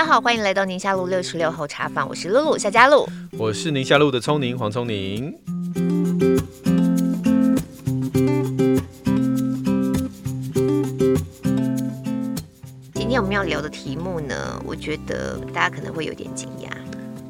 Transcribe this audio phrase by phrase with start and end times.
[0.00, 5.30] 家好，欢迎来到宁夏路六十六号茶坊，我是露露夏佳露，我是宁夏路的聪宁黄聪宁。
[12.94, 16.79] 今天我们要聊的题目呢，我觉得大家可能会有点惊讶。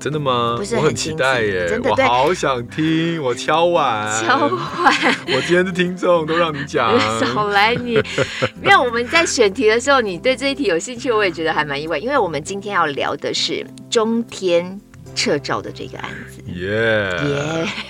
[0.00, 0.54] 真的吗？
[0.56, 1.68] 不是很，我很期待耶！
[1.68, 5.14] 真的，我好想听，我敲碗，敲碗。
[5.26, 7.92] 我今天的听众都让你讲，少来你。
[8.64, 11.98] 因为我们在选题的时候，你对这一题有兴趣，我也觉得还蛮意外。
[11.98, 14.80] 因为我们今天要聊的是中天
[15.14, 16.42] 撤照的这个案子。
[16.52, 17.12] 耶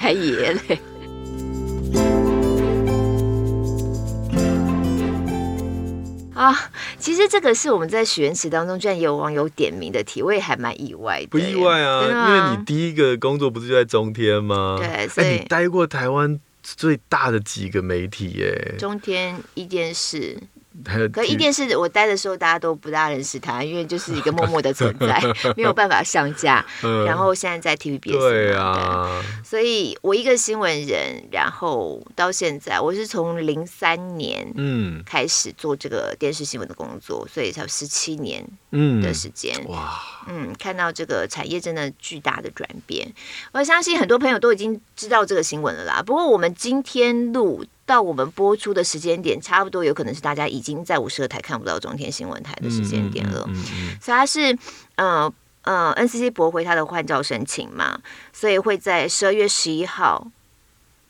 [0.02, 0.78] 耶，耶嘞！
[6.40, 11.26] 啊，其实这个是我们在许愿池当中，居然也有网友点名的题，我也还蛮意外的。
[11.26, 14.78] 不意外啊，因为你第一个工作不是就在中天吗？
[14.78, 20.38] 对，所以、欸、你待过台湾最大的几个媒体耶，中天一电视。
[21.12, 25.20] 可一电视我待的时候，大家都不大认识他，因为就是一个默默的存在，
[25.56, 26.64] 没有办法上架。
[27.06, 43.12] 然后现在在 TVBS，对啊，所以我一个新闻人，然后到现在，我是从零三年嗯开始做这个电视新闻的工作，所以才有十七年嗯的时间哇嗯，看到这个产业真的巨大的转变，
[43.52, 46.02] 我相信很多朋友都已经知道这个新闻了啦。
[46.02, 47.64] 不过我们今天录。
[47.90, 53.44] 到我们播出的时间点，差不多有可能是大家已经在五十二台看不到中天新闻台的时间点了。
[53.48, 54.56] 嗯嗯嗯、所以他是，
[54.94, 57.98] 呃呃，NCC 驳回他的换照申请嘛，
[58.32, 60.30] 所以会在十二月十一号。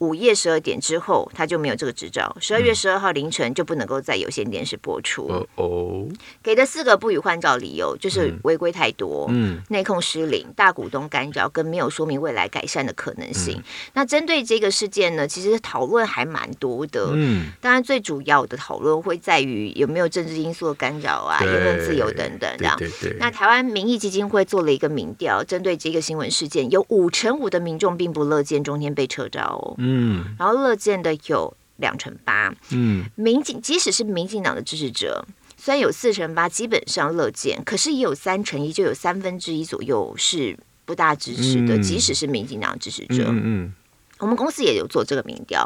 [0.01, 2.35] 午夜十二点之后，他就没有这个执照。
[2.41, 5.27] 十二月十二号凌晨就不能够在有线电视播出。
[5.29, 6.09] 哦哦，
[6.43, 13.57] 给的四个不予换照理由就是违规太多，嗯，内控失灵、大股东干扰跟没有说明未来改善的可能性。
[13.59, 17.11] 嗯、那针对这个事件呢，其实讨论还蛮多的。
[17.13, 22.51] 嗯，当然最主要的讨论会在于有没有政治因素的干扰啊、言论自由等等。
[22.59, 23.17] 这样，对对对。
[23.19, 29.75] 那台湾民意基金会做了一个民调，针对这个新闻事件，有五成五的民众并不乐见中天被撤照哦。
[29.77, 43.75] 嗯嗯，然后乐见的有两成八，嗯，民进即使是民进党的支持者，虽然有四成八基本上乐见，可是也有三成一，就有三分之一左右是不大支持的，嗯、即使是民进党支持者，嗯，嗯，
[44.19, 45.65] 我们公司也有做这个民调，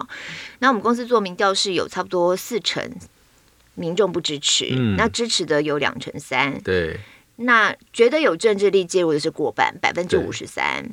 [0.60, 2.88] 那我们公司做民调是有差不多四成
[3.74, 7.00] 民众不支持，嗯、那支持的有两成三，对，
[7.36, 10.88] 那觉得有政治力介入的是过半，百分之五十三。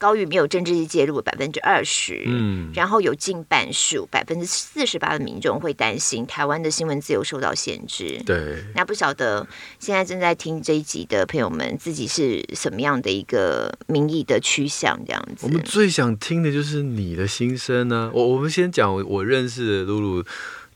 [0.00, 8.18] 高于没有政治力介入百分之二十，嗯，然后有近半数百分之四十八的民众会担心台湾的新闻自由受到限制。
[8.24, 9.46] 对，那不晓得
[9.78, 14.98] 现在正在听这一集的朋友们自己是什么样的一个民意的趋向？
[15.06, 18.10] 这样子，我们最想听的就是你的心声呢、啊。
[18.14, 20.24] 我我们先讲我认识的露露。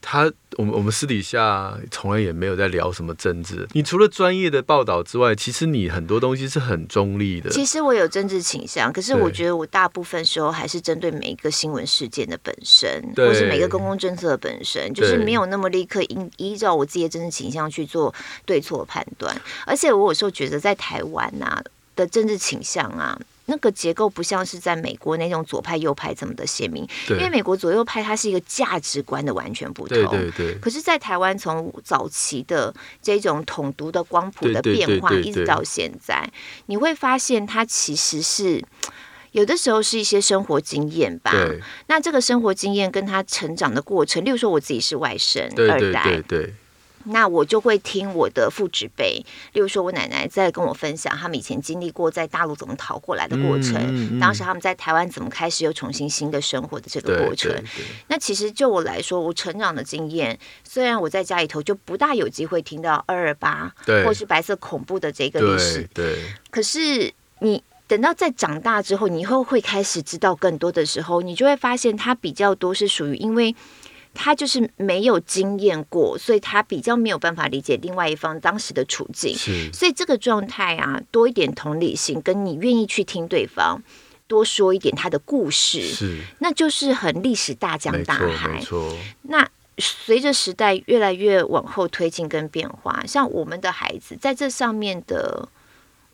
[0.07, 3.67] 他，我们我们私底下从来也没有在聊什么政治。
[3.73, 7.49] 你除了专业的报道之外，其实你很多东西是很中立的。
[7.49, 19.35] 其实我有政治倾向，可是我觉得我大部分时候还是针对每一个新闻事件的本身，或是每个公共政策的本身，就是没有那么立刻依依照我自己的政治倾向去做对错判断。
[19.67, 21.65] 而且我有时候觉得在台湾啊
[21.97, 23.19] 的政治倾向啊。
[23.47, 29.97] 那个结构不像是在美国那种左派右派这么的鲜明，因为美国左右派它是一个价值观的完全不同。
[29.97, 30.55] 对对对。
[30.55, 36.27] 可是，在台湾从早期的这种统独的光谱的变化，一直到现在，
[36.67, 38.65] 你会发现它其实是
[39.33, 41.33] 有的时候是一些生活经验吧。
[41.89, 46.05] 那这个生活经验跟他成长的过程，例如说我自己是外省二代。
[46.05, 46.55] 对对对。
[47.05, 57.53] 那我就会听我的父执辈，例如说我奶奶在跟我分享他们以前经历过在大陆怎么逃过来的过程，嗯嗯、当时他们在台湾怎么开始又重新新的生活的这个过程。
[58.09, 63.73] 那其实就我来说，我成长的经验，虽然我在家里头就不大有机会听到二二八，
[64.05, 66.19] 或是白色恐怖的这个历史，对，
[66.51, 73.55] 可是你等到在长大之后，你以后会开始知道更多的时候，你就会发现它比较多是属于因为。
[74.15, 79.37] 他就是没有经验过，所以他比较没有办法理解另外一方当时的处境。
[79.37, 83.83] 是，所以这个状态啊，多一点同理心，跟你愿意去听对方
[84.29, 88.63] 多说一点他的故事，是，那就是很历史大江大海。
[89.23, 89.47] 那
[89.79, 95.49] 随着时代越来越往后推进跟变化，像我们的孩子在这上面的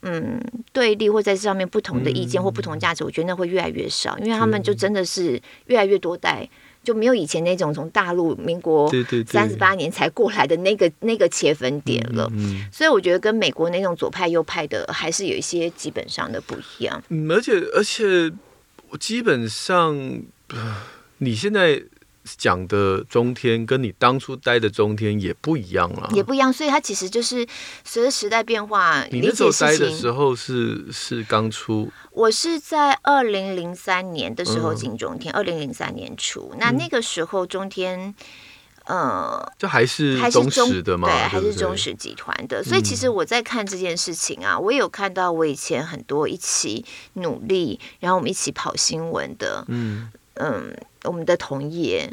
[0.00, 0.40] 嗯
[0.72, 6.48] 对立，或在这上面不同的意见或不同价值，我觉得那会越来越少，因为他们就真的是越来越多代。
[6.82, 8.90] 就没有以前那种从大陆民国
[9.26, 12.30] 三十八年才过来的那个 那个切分点了，
[12.72, 17.02] 所以我觉得跟美国那种左派右派的还是有一些基本上的不一样。
[17.08, 18.32] 嗯，而且而且，
[18.98, 19.96] 基本上
[21.18, 21.82] 你现在
[22.36, 27.46] 讲的中天跟你当初待的中天也不一样了，也不一样，所以它其实就是
[27.84, 29.04] 随着时代变化。
[29.10, 38.14] 你那时候待的时候是是刚出，我是在二零零三年的时候进中天，二零零三年初，那那个时候中天。
[38.86, 41.06] 呃，就还是中实的嘛？
[41.06, 42.64] 对，还是中实集团的。
[42.64, 52.10] 所以其实我在看这件事情啊，我也有看到我以前很多一起努力，然后我们一起跑新闻的，嗯嗯，我们的同业。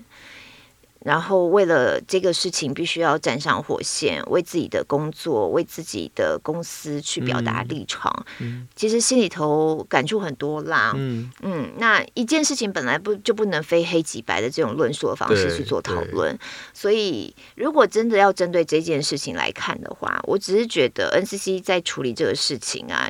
[1.05, 8.25] 然后为了这个事情，必须要站上火线，为自己的工作、为自己的公司去表达立场。
[8.39, 10.91] 嗯，其实心里头感触很多啦。
[10.97, 16.37] 嗯嗯，那一件事情本来不就不能非黑即白的这种论述的方式去做讨论。
[16.73, 23.09] 所以，如果真的要针对这件事情来看的话，我只是觉得 NCC 在处理这个事情啊。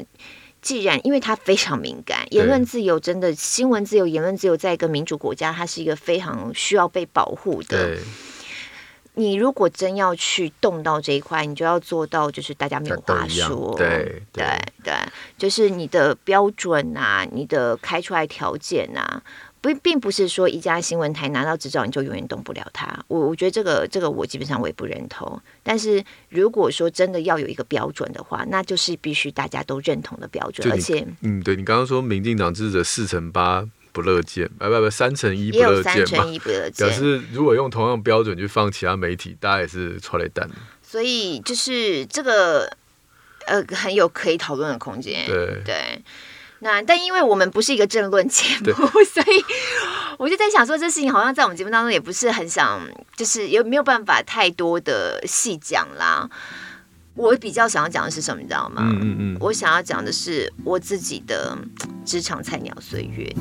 [0.62, 7.98] 既然，因为它非常敏感，言论自由真的，新闻自由、言论自由，在一个民主国家，它是一个非常需要被保护的。
[9.14, 13.74] 你如果真要去动到这一块，你就要做到，就是大家没有话说。
[13.76, 14.46] 对对
[14.84, 14.94] 对，
[15.40, 19.24] 就是你的标准啊，你的开出来条件啊。
[19.62, 22.88] 不，并不是说一家新闻台拿到执照你就永远动不了它。
[23.08, 25.42] 我我觉得这个这个我基本上我也不认同。
[25.64, 30.72] 但是如果说真的要有一个标准的话，那就是必须大家都认同的标准。
[30.72, 36.88] 而且，嗯，对你刚刚说民进党支持者四成八不乐见，哎不不三成一不乐见，也有三成一不乐 见。
[36.88, 40.50] 表示如果用同样标准去放其他媒体，大家也是错雷蛋。
[40.84, 42.72] 所以就是这个
[43.48, 45.26] 呃很有可以讨论的空间。
[45.28, 46.02] 对对。
[46.60, 48.74] 那但因为我们不是一个政论节目，
[49.06, 49.44] 所以
[50.18, 52.82] 我就在想说，这事情好像在我们节目当中也不是很想，
[53.16, 56.30] 就是也没有办法太多的细讲啦。
[57.14, 58.84] 我比较想要讲的是什么，你知道吗？
[58.86, 61.58] 嗯嗯嗯，我想要讲的是我自己的
[62.06, 63.36] 职场菜鸟岁月。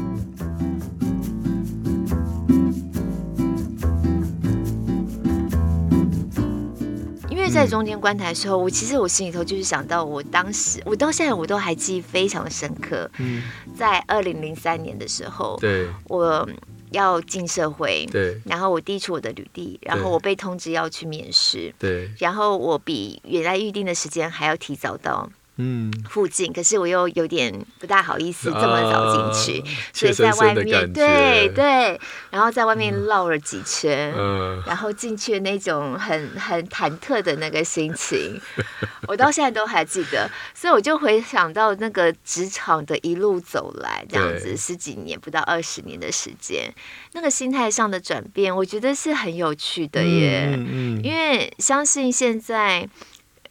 [7.50, 13.10] 在中间关台的时候，我其实我心里头就是想到，我当时我到现在我都还记忆非常的深刻。
[13.18, 13.42] 嗯，
[13.74, 16.48] 在二零零三年的时候，对，我
[16.90, 25.28] 要进社会，对，然后我递出我的履历，然后我被通知要去面试，对，然后我比原来预定的时间还要提早到。
[25.58, 31.98] 嗯，附近，可是我又有点不大好意思这么早进去，啊、所以在外面，对对，
[32.28, 38.38] 然后在外面绕了几圈，嗯、然后进去的那种很很忐忑的那个心情，
[39.08, 46.70] 我到现在都还记得，所以我就回想到那个职场的一路走来，这样子十几年不到二十年的时间，
[47.12, 52.86] 那个心态上的转变，我觉得是很有趣的耶，嗯嗯、因为相信现在，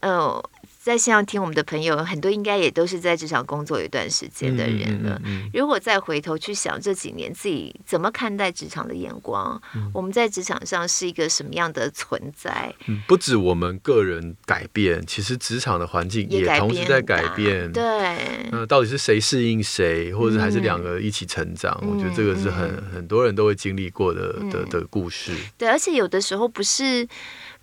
[0.01, 0.39] 呃。
[0.85, 5.19] 在线上听我们的朋友，很多应该也都是在职场工作一段时间的人了。
[5.23, 12.71] 嗯嗯嗯、如果再回头去想这几年自己怎么看待职场的眼光，嗯、我们在职场上是一个什么样的存在？
[12.85, 17.71] 嗯、不止我们个人改变，其实职场的环境也同时在改变。
[17.71, 18.19] 对，
[18.51, 21.75] 那到底是谁适应谁，或者还是两个一起成长？
[21.81, 25.31] 嗯、我觉得这个是很、嗯、很多人都会经历过的的的故事。
[25.57, 27.07] 对，而且有的时候不是。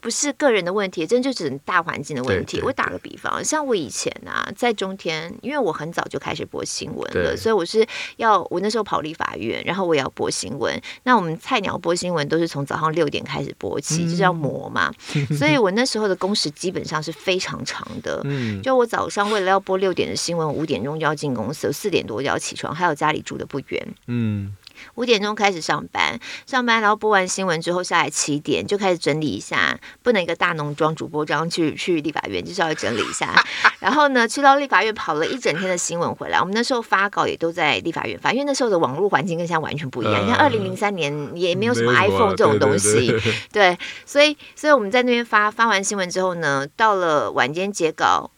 [0.02, 2.60] 不是个人的问题，真的就只能大环境的问题。
[2.60, 10.76] 我打个比方，像我以前啊，在中天，因为我很早就开始播新闻了，所以我是要我那时候跑立法院，然后我也要播新闻。
[11.04, 14.92] 那我们菜鸟播新闻都是从早上六点开始播起，嗯、就是要磨嘛。
[15.38, 18.20] 所以我那时候的工时基本上是非常长的。
[18.24, 23.88] 嗯，就我早上为了要播六点的新闻，五点钟就要进公司，四点多就要起床，还有家里住的不远。
[24.08, 24.52] 嗯。
[24.94, 33.34] 五点钟开始上班，上班然后播完新闻之后下来七点就开始整理一下，不能一个大浓妆主播这样去去立法院，就稍微整理一下。
[33.80, 36.38] 然后呢，去到立法院跑了一整天的新闻回来。
[36.38, 40.22] 我们那时候发稿也都在立法院发，因为那时候的网络环境跟现在完全不一样。
[40.24, 48.30] 你看二零零三年也没有什么 iPhone 这种东西，对，对，对， 对，所以所以我们在那边发发完新闻之后呢，到了晚间截稿，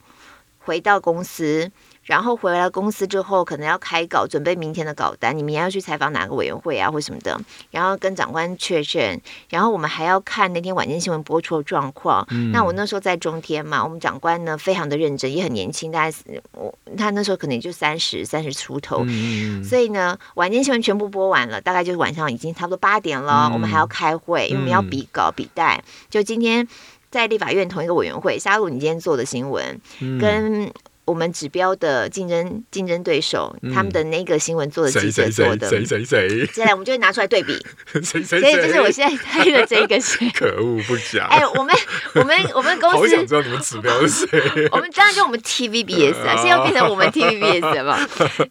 [0.58, 1.70] 回到公司。
[2.04, 5.36] 然后回来公司之后，可能要开稿，准备明天的稿单。
[5.36, 7.40] 你们也要去采访哪个委员会啊，或什么的。
[7.70, 9.20] 然后跟长官确认。
[9.48, 12.26] 然后我们还要看那天晚间新闻播出的状况。
[12.30, 16.16] 嗯、那我那时候在中天嘛，我们长官呢非常的认真，也很年轻，大概
[16.52, 19.02] 我他那时候可能也就三十三十出头。
[19.06, 23.48] 嗯、所以呢，晚间新闻全部播完了，大概就是晚上已经差不多八点了。
[23.50, 25.82] 嗯、我们还要开会，因为我们要比稿比带。
[26.10, 26.68] 就今天
[27.10, 30.70] 在立法院同一个委员会，沙鹿，你今天做的新闻、嗯、跟。
[31.04, 37.54] 我们指标的竞争竞争对手，他们的那个新闻做的记者做的，谁谁谁，接下来我们就会拿出来对比，
[38.02, 41.28] 谁谁谁，所以就是我现在推的这个谁， 可恶不讲。
[41.28, 41.74] 哎，我们
[42.14, 44.40] 我们我们公司，好想知道你们指标是谁。
[44.72, 47.98] 我们当然就我们 TVBS 啊，现在要变成我们 TVBS 了嘛？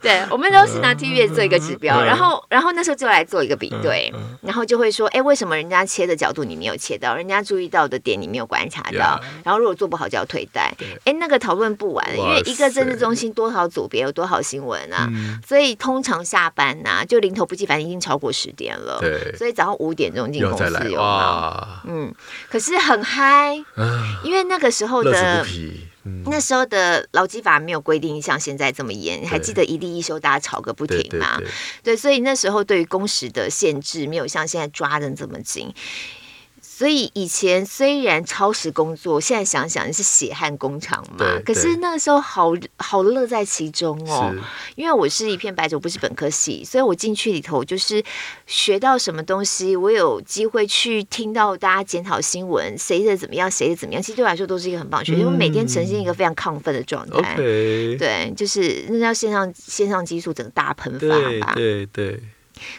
[0.01, 10.71] 对，我们都是拿 TVBS 做一个指标，然后然后那时候就来做一个比对，然后就会说，哎，为什么人家切的角度你没有切到，人家注意到的点你没有观察到，然后如果做不好就要退代，
[11.05, 18.99] 哎，那个讨论不完，因为一个政治中心多少组别有多少新闻啊，嗯、所以通常下班呐、啊，就零头不计，反正已经超过十点了。
[18.99, 21.81] 对，所以早上五点钟进公司有吗？
[21.85, 22.13] 嗯，
[22.49, 25.45] 可是很嗨，啊、因为那个时候的、
[26.05, 31.37] 嗯、那时候的劳基法没有规定像现在这么严，对还记得一例一休大家吵个不停吗？
[31.37, 31.51] 对，对，对，
[31.83, 35.73] 对，所以那时候对于工时的限制没有像现在抓的这么紧。
[36.65, 41.25] 所以以前虽然超时工作，现在想想是血汗工厂嘛。
[41.45, 44.33] 可是那个时候好好乐在其中哦。
[44.75, 48.01] 因为我是一片白纸，我不是本科系，所以我进去里头就是
[48.47, 54.01] 学到什么东西，我有机会去听到大家检讨新闻，谁的怎么样，谁的怎么样。
[54.01, 57.35] 其实对我来说都是一个很棒的学习，因为、嗯、每天呈现一个非常亢奋的状态。
[57.37, 61.53] Okay 对，就是那叫线上线上激素整个大喷发吧。
[61.55, 62.13] 对对。
[62.13, 62.23] 对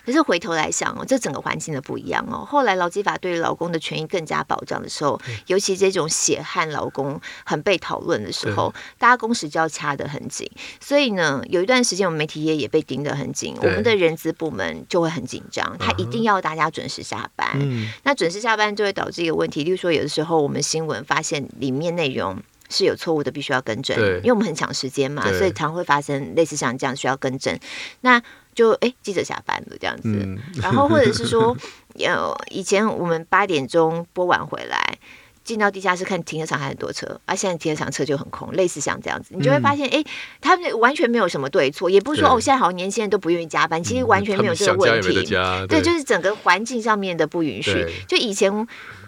[0.04, 2.44] 可是回头来想哦，这整个环境的不一样哦。
[2.44, 10.50] 后来劳基法对于劳工的权益更加保障的时候，尤其这种血汗劳工很被讨论的时候，大家工时就要掐得很紧。
[10.80, 17.48] 所以呢，有一段时间我们媒体业也被盯得很紧，我们的人资部门就会很紧张，他一定要大家准时下班。
[17.54, 27.58] 嗯、那准时下班就会导致一个问题，例如说有的时候我们新闻发现里面内容是有错误的，必须要更正，因为我们很抢时间嘛，所以常会发生类似像这样需要更正。
[28.00, 28.22] 那
[28.54, 31.56] 就哎，记者下班了这样子，嗯、 然后或者是说，
[31.94, 34.98] 有以前我们八点钟播完回来，
[35.42, 40.04] 进到地下室看停车场还很多车，而、啊、现在停车场车就很空，类似像这样子，你就会发现，哎、嗯，
[40.40, 47.86] 他们完全没有什么对错，也不是说哦，现在好像年轻人都不愿意加班，其实完全没有这个问题，对，对，就是整个环境上面的不允许。
[48.08, 48.66] 就以前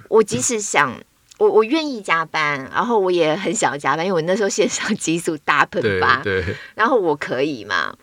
[0.08, 1.04] 我即使想，嗯、
[1.38, 6.44] 我我愿意加班，然后我也很想要加班，因为我那时候线上激素大喷发，对。
[6.74, 7.94] 然后我可以嘛。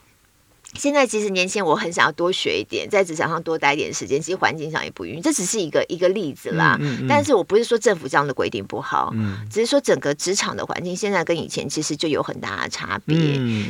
[0.75, 4.21] 现在其实年轻，我很想要多学一点，在职场上多待一点时间。
[4.21, 6.77] 其实环境上也不允许，这只是一个一个例子啦。
[6.79, 13.15] 嗯嗯嗯、但是我不是说政府这样的规定不好，嗯、只是说整个职场的环境现在跟以前其实就有很大的差别。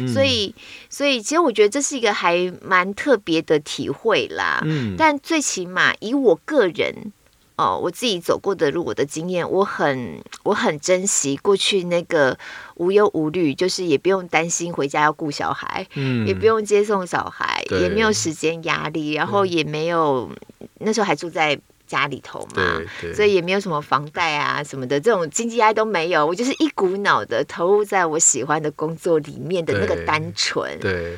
[0.08, 0.54] 所以，
[0.90, 4.62] 所以其实我觉得这是一个还蛮特别的体会啦。
[4.66, 7.12] 嗯、但最起码以我个人。
[7.56, 12.38] 哦，我自己走过的路，我的经验，我很我很珍惜过去那个
[12.76, 20.30] 无忧无虑，就是也不用担心回家要顾小孩，嗯，也不用接送小孩，也没有时间压力，然后也没有、
[20.60, 22.82] 嗯、那时候还住在家里头嘛，
[23.14, 31.16] 所以也没有什么房贷啊什么的，这种经济压力都没有，我就是一股脑的投入在我喜欢的工作里面的那个单纯，对。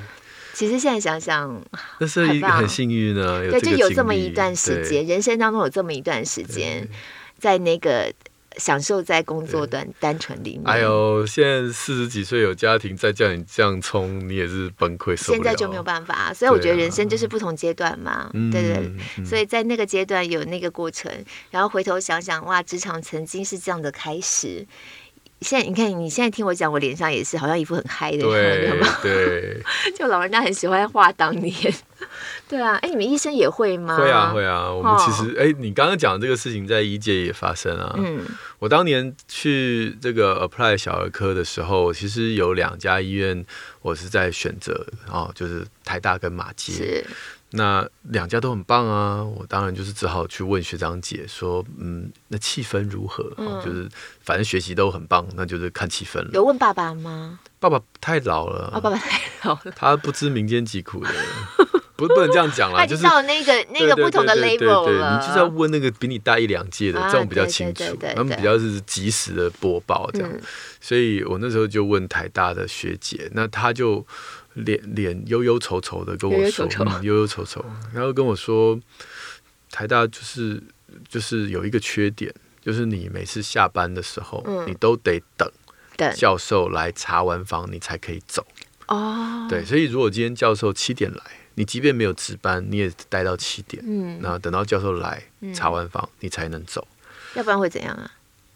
[0.56, 1.62] 对其实现在想想，
[2.00, 6.88] 那是一个很幸运的，对，就有这么一段时间，人生当中有这么一段时间，
[7.38, 8.10] 在那个
[8.58, 10.62] 享受在工作的单纯里面。
[10.64, 15.14] 哎呦，现在四十几岁有家庭，再叫你这样冲，你也是崩溃。
[15.18, 19.26] 现在就没有办法，所以我觉得人生就是不同阶段嘛，对对。
[19.26, 21.12] 所以在那个阶段有那个过程，
[21.52, 24.66] 然后回头想想，哇，职场曾经是这样的开始。
[25.42, 28.18] 现在你看，你现在听我讲，我脸上也是好像一副很嗨的
[28.66, 29.62] 样子，对
[29.96, 31.54] 就老人家很喜欢画当年。
[32.48, 33.98] 对啊，哎，你们医生也会吗？
[33.98, 34.72] 会啊，会啊。
[34.72, 37.94] 我们其实，哎、哦，你刚刚讲的这个事情在医界也发生啊。
[37.98, 38.24] 嗯，
[38.60, 43.44] 我当年去这个 apply 小儿科的时候，其实有两家医院，
[43.82, 46.74] 我是在选择哦，就是台大跟马街。
[46.74, 47.06] 是。
[47.56, 53.32] 那两家都很棒啊，我当然就是只好去问学长姐说，嗯，那气氛如何？
[53.38, 53.90] 嗯、就是
[54.22, 56.30] 反正学习都很棒，那就是看气氛了。
[56.34, 57.40] 有问爸爸吗？
[57.60, 61.10] 爸爸太老了，哦、爸爸太老了，他不知民间疾苦的，
[61.96, 65.18] 不不能这样讲啦，就是到那个那个不同的 level 了。
[65.18, 70.30] 你就是要问那个比你大一两届的，啊、这种比较清楚，对对对对，他们比较是及时的播报这样。
[70.30, 70.42] 嗯、
[70.82, 74.06] 所以我那时候就问台大的学姐，那他就。
[74.56, 76.68] 脸脸忧忧愁愁的跟我说，
[77.02, 78.80] 忧忧愁愁，然后跟我说，
[79.70, 80.62] 台大就是
[81.08, 85.50] 就是有一个缺点，就是你每次下班的时候，嗯、你都得等
[86.16, 88.46] 教授来查完房，你才可以走。
[88.88, 91.22] 哦，对，所以如果今天教授七点来，
[91.56, 93.84] 你即便没有值班，你也待到七点。
[93.86, 96.88] 嗯，然后等到教授来查完房，你才能走。
[97.34, 98.12] 要不然会怎样啊？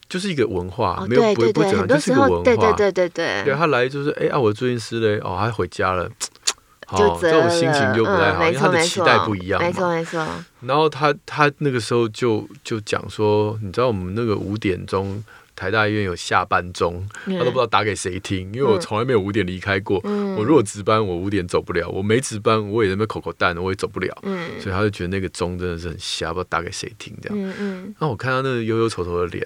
[0.10, 2.44] 就是一个文化，没有不会不怎样，就是一个文化。
[2.44, 3.44] 对对对对对。
[3.46, 6.10] 对他来就是，哎啊，我的住院师嘞，哦，他回家了，
[6.88, 9.68] 好，这种心情就不太好，因为他的期待不一样嘛。
[9.68, 10.28] 没错没错。
[10.62, 15.24] 然后他他那个时候就就讲说，你知道我们那个五点钟
[15.56, 20.02] 台大医院有下班钟，他都不知道打给谁听，因为我从来没有五点离开过。
[20.36, 24.18] 我如果值班，我五点走不了；我没值班，我也在那边口口蛋，我也走不了。
[24.60, 27.54] 所以他就觉得那个钟真的是很瞎，不知道打给谁听这样。
[27.60, 29.46] 嗯那我看到那个忧忧愁愁的脸，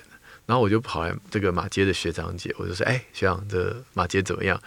[0.54, 4.62] 然后我就跑来这个马街的学长姐，我就说：“哎，学长，这马街怎么样？”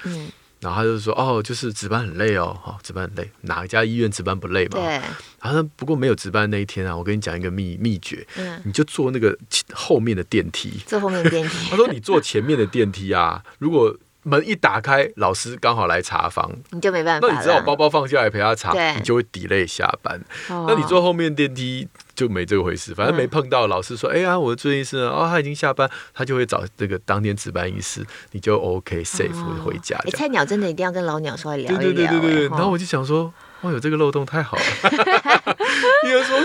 [0.59, 3.31] 然后他就说：“哦，就是值班很累哦，哦，值班很累。
[3.43, 5.01] 哪一家医院值班不累嘛？”对。
[5.41, 9.39] 然后不过没有值班那一天啊，我跟你讲一个秘秘诀，嗯，你就坐那个
[9.73, 11.55] 后面的电梯，坐后面的电梯。
[11.71, 13.97] 他说：“你坐前面的电梯啊，如果
[14.29, 17.29] 门一打开，老师刚好来查房，你就没办法。
[17.29, 20.21] 那你只好包包放下来陪他查，你就会 delay 下班。
[20.49, 23.67] 那你坐后面电梯。”就没这个回事，反正没碰到。
[23.67, 24.97] 老师说：“哎呀，我的住院医师？
[24.97, 31.79] 哦，他已经下班，他就会找这个当天值班医师，你就 OK safe 回家。”菜鸟真的一定要跟老鸟稍微聊一聊。
[31.79, 32.49] 对对对对对。
[32.49, 33.31] 然后我就想说，
[33.61, 34.63] 哇，有这个漏洞太好了。
[36.09, 36.39] 因为说，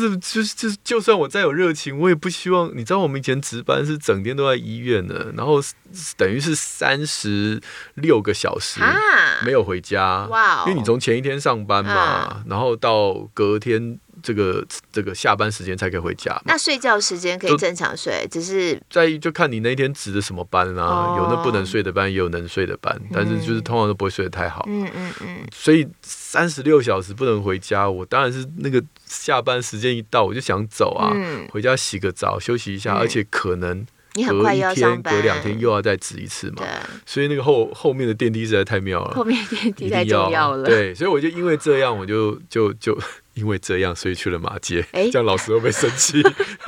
[0.00, 2.70] 就是就是就是，就算我再有热情，我也不希望。
[2.74, 5.60] 你知道，我们以前值班是整天都在医院的，然后
[6.16, 7.60] 等于是三十
[7.94, 8.80] 六个小时
[9.44, 10.26] 没有回家。
[10.30, 10.64] 哇！
[10.66, 13.98] 因为你从前一天上班嘛，然后到隔天。
[14.22, 16.40] 这个这个下班时间才可以回家。
[16.44, 24.64] 那睡觉时间可以正常睡，只是在意就看你那天值的什么班啊，哦、有那不能睡的班，也有能睡的班，嗯、但是就是通常都不会睡得太好。
[24.68, 25.38] 嗯嗯嗯。
[25.50, 25.88] 所以
[26.32, 33.84] 三十六小时不能回家，我当然是那个下班时间一到我就想走啊，嗯、回家洗个澡休息一下，嗯、而且可能
[34.14, 36.62] 隔一天隔两天又要再值一次嘛。
[37.04, 40.64] 所以那个后后面的电梯实在太妙了，后面电梯太重要了。
[40.64, 42.98] 对，所以我就因为这样，我就就就。
[43.34, 44.86] 因为这样，所以去了马街。
[44.92, 46.22] 欸、这样老师会不会生气？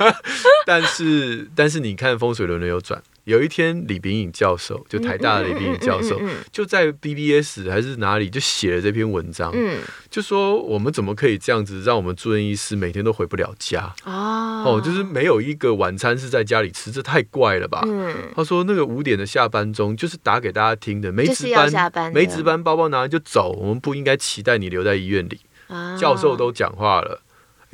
[0.65, 2.99] 但是，但是你看风水轮流转。
[3.25, 9.79] 有一天，李炳颖教授，就台大的李炳颖教授，就在 BBS 还是哪里，就写了这篇文章，嗯、
[10.11, 13.93] 就说我们怎么可以这样子，让我们住院医师每天都回不了家？
[14.03, 17.83] 哦，哦，就是没有一个晚餐是在家里吃，这太怪了吧？
[17.87, 25.39] 嗯、他说那个五点的下班钟就是打给大家听的，没值班，没值班，包包拿来就走，我们不应该期待你留在医院里。
[25.99, 27.19] 教授都讲话了，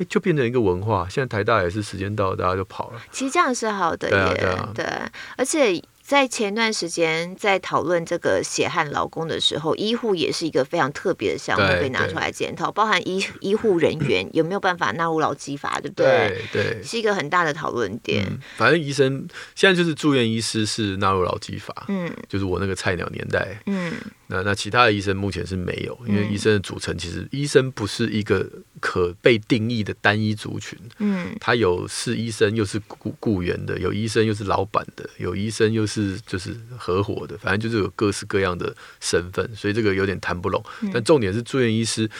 [0.02, 1.06] 哎，就变成一个文化。
[1.08, 3.00] 现在台大也是时间到了，大家就跑了。
[3.10, 5.82] 其实这样是好的耶，对啊，对啊，对，而且。
[6.04, 16.44] 在前段时间，在讨论这个血汗劳工的时候，医护也是一个非常特别的项目，被拿出来检讨，包含医医护人员有没有办法纳入劳基法，对不对？
[16.52, 18.26] 对，对是一个很大的讨论点。
[18.28, 23.94] 嗯、反正医生现在就是住院医师是纳入劳基法，嗯，就是我那个菜鸟年代，嗯，
[24.32, 28.44] 那那其他的医生目前是没有，因为医生的组成其实医生不是一个
[28.80, 35.92] 可被定义的单一族群，嗯，他有是医生又是雇雇员的，有医生又是老板的，有医生又是。
[35.92, 40.64] 是就是合伙的，反正就是有各式各样的身份，所以这个有点谈不拢。
[40.90, 42.10] 但重点是住院医师，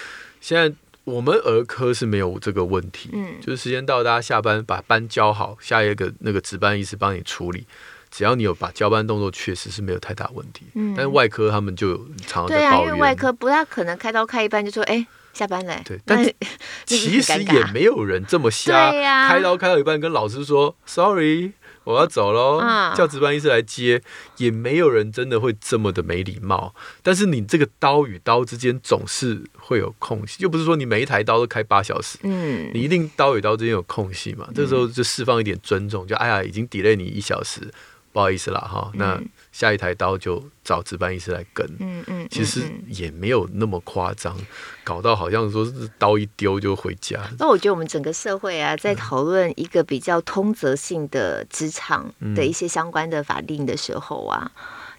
[0.43, 0.71] 现在
[1.05, 7.67] 我们儿科是没有这个问题，嗯，就是时间到，大家下班把班交好，下一个那个值班医师帮你处理，
[8.13, 10.67] 只要你有把交班动作，确实是没有太大问题。
[10.75, 11.97] 嗯，但是外科他们就
[12.27, 15.81] 常常在抱怨，对啊，因为外科不大可能开刀开一半就说，哎，下班了。
[15.85, 16.23] 对，但
[16.85, 18.93] 其实也没有人这么瞎，
[19.29, 21.53] 开刀开到一半跟老师说，sorry。
[21.85, 22.61] 我要走喽，
[22.95, 24.01] 叫值班医师来接，
[24.37, 26.73] 也没有人真的会这么的没礼貌。
[27.03, 34.49] 但是你这个刀与刀之间总是会有空隙，又不是说你每一台刀都开八小时，嗯，你一定刀与刀之间有空隙嘛。
[34.55, 37.69] 这时候就释放一点尊重，就哎呀，已经 delay 你一小时，
[38.13, 39.21] 不好意思啦哈，那。
[39.53, 44.35] 下一台刀就找值班医师来跟，嗯嗯，其实也没有那么夸张，
[44.83, 47.21] 搞到好像说是刀一丢就回家。
[47.39, 54.51] 那我觉得我们整个社会啊，在讨论一个比较通则性的职场的一些相关的法令的时候啊，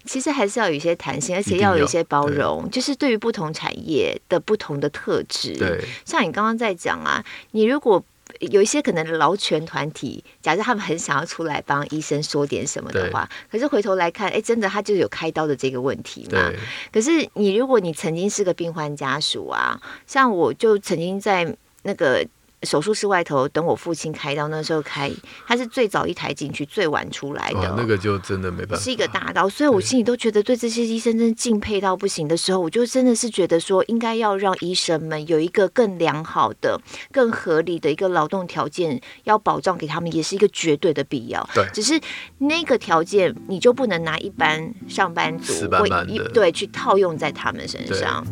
[0.04, 5.56] 其实还是要有一些弹性，而且要有一些包容，就是对于不同产业的不同的特质。
[5.58, 8.04] 对，像你刚刚在讲啊，你如果。
[8.40, 16.52] 有一些可能劳权团体，假设他们很想要出来帮医生说点什么的话，可是回头来看，哎，真的他就有开刀的这个问题嘛？
[16.92, 22.26] 可是你如果你曾经是个病患家属啊，像我就曾经在那个。
[22.64, 25.10] 手术室外头等我父亲开刀，那时候开，
[25.46, 27.74] 他是最早一台进去，最晚出来的。
[27.76, 36.80] 那个就真的没办法，是一个大刀，所以我心里都觉得对这些医生真的敬佩到不行的时候，我就真的是觉得说，应该要让医生们有一个更良好的、
[37.12, 41.48] 更合理的一个劳动条件，要保障给他们，也是一个绝对的必要。
[41.54, 42.00] 对，只是
[42.38, 48.24] 那个条件，你就不能拿一般上班族或一对去套用在他们身上。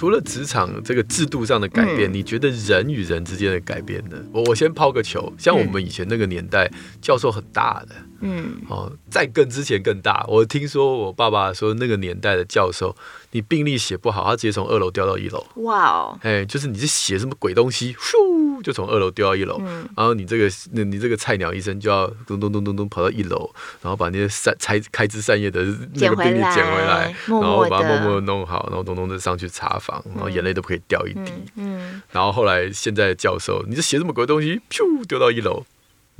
[0.00, 4.16] 除了职场这个制度上的改变，嗯、你觉得人与人之间的改变呢？
[4.32, 10.24] 我我先抛个球，像我们以前那个年代，嗯、教授很大的，嗯，哦，在更之前更大。
[10.28, 12.94] 我听说我爸爸说那个年代的教授，
[13.32, 15.44] 你病历写不好，他直接从二楼掉到一楼。
[15.56, 16.18] 哇哦！
[16.22, 19.58] 哎，就是你是写什么鬼东西，咻就从二楼掉到一楼。
[19.60, 23.50] 嗯，然后你这个你这个菜鸟医生就要咚咚咚咚咚跑到一楼，
[23.82, 31.32] 然后把那些散拆开枝散叶的那个病历捡回来，然后把它默默的弄好，然后咚咚的上去查房，然后眼泪都不可以掉一滴。
[31.56, 35.64] 嗯，然后后来现在的教授，你这写什么鬼东西，咻丢到一楼，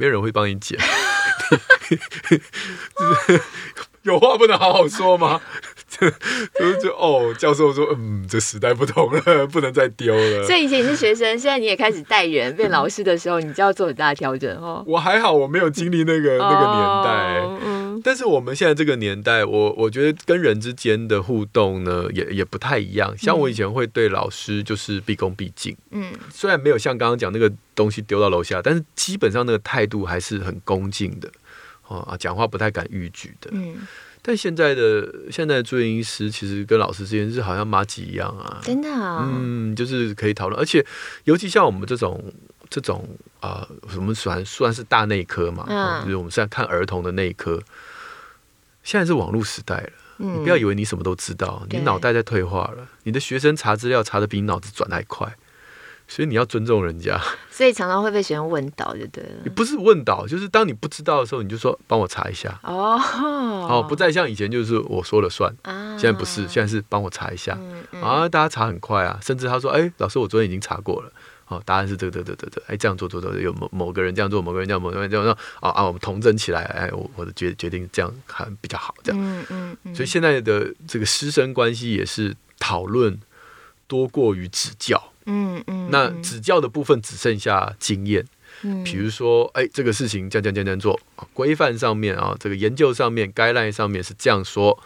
[0.00, 0.78] 没有人会帮你剪。
[4.00, 5.42] 有话不能好好说吗？
[6.58, 10.46] 就就哦，教授说，嗯，这时代不同了，不能再丢了。
[10.46, 14.84] 所以以前你是学生，现在你也开始带人变老师的时候，你就要做很大的调整哦。
[14.86, 17.40] 我还好，我没有经历那个 那个年代。
[17.40, 23.12] 哦嗯、但是我们现在这个年代，我我觉得跟人之间的互动呢，也也不太一样。
[23.18, 31.28] 像我以前会对老师就是毕恭毕敬，嗯，虽然没有像刚刚讲那个东西丢到楼下，但是基本上那个态度还是很恭敬的。
[31.88, 33.50] 哦啊，讲话不太敢逾矩的。
[33.52, 33.74] 嗯，
[34.22, 39.26] 但现在的现在的住院医师其实跟老师之间是好像麻吉一样啊，真的啊。
[39.32, 40.84] 嗯，就是可以讨论，而且
[41.24, 42.22] 尤其像我们这种
[42.68, 43.08] 这种
[43.40, 47.62] 啊，我们算算是大内科嘛，嗯，就是我们现在看儿童的内科。
[48.82, 55.36] 现在是网络时代了，嗯，你不要以为你什么都知道，你脑袋在退化了，你的学生查资料查的比你脑子转还快。
[56.10, 57.16] 所以你要尊重人家，
[57.52, 59.30] 所以常常会被学生问倒，就对了。
[59.44, 62.58] 你不是问倒，就是当你不知道的时候，你就说帮我查一下。
[62.64, 63.00] 哦，
[63.70, 67.56] 哦，不再像以前就是我说了算，啊、现在不是，现在是帮我查一下。
[67.60, 71.12] 嗯嗯、啊，大家查很快啊，甚至他说，哎、欸，老师，我昨天已经查过了。
[71.46, 79.20] 哦，答案是这个，这个，这个，哎，这样做，做，做，有某某个人这样做，某个人这样，某个人这样做，啊啊，我们同整起来，哎，我我的决决定这样看比较好，这样。
[79.20, 83.20] 嗯嗯嗯、所以现在的这个师生关系也是讨论
[83.86, 85.09] 多过于指教。
[85.26, 88.24] 嗯嗯，那指教的部分只剩下经验，
[88.62, 90.98] 嗯，比如说，哎，这个事情这样这样这样做，
[91.32, 94.78] 规范上面啊，这个研究上面，guideline 上面是这样说，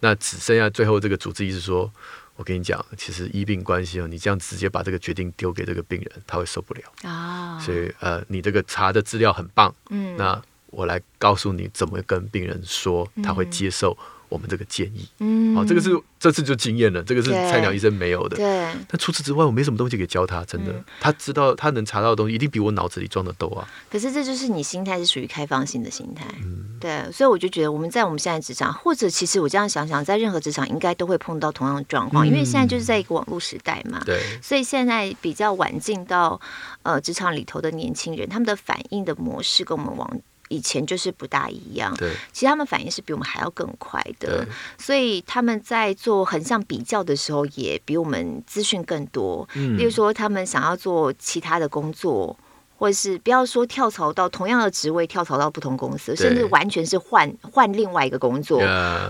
[0.00, 1.90] 那只剩下最后这个主治医师说，
[2.36, 6.82] 我跟你讲，其实医病关系哦，你这样直接把这个决定丢给这个病人，他会受不了。
[7.02, 13.96] 啊，所以呃，你这个查的资料很棒，嗯，那我来告诉你怎么跟病人说，他会接受。
[14.28, 18.46] 我们这个建议，嗯，好，这个是这次就经验了，这个是菜鸟医生没有的，对。
[18.86, 20.72] 但除此之外，我没什么东西可以教他，真的。
[20.72, 23.68] 嗯、他知道他能查到的东西，一定比我脑子里装的多啊。
[23.90, 27.10] 可是这就是你心态是属于开放性的心态，嗯，对。
[27.12, 34.20] 所以我就觉得我们在我们现在职场，或者其实我这样想想，在任何职场应该都会碰到同样的状况，嗯、因为现在就是在一个网络时代嘛，对。
[34.42, 36.40] 所以现在比较晚进到
[36.82, 40.20] 呃职场里头的年轻人，他们的反应的模式跟我们往。
[40.48, 44.46] 以前就是不大一样，对，其实他们反应是比我们还要更快的，
[44.78, 49.48] 所以他们在做横向比较的时候，也比我们资讯更多。
[49.54, 52.36] 嗯，例如说他们想要做其他的工作。
[52.78, 58.60] 或者是不要说跳槽到同样的职位，跳槽到不同公司，甚至完全是换换另外一个工作，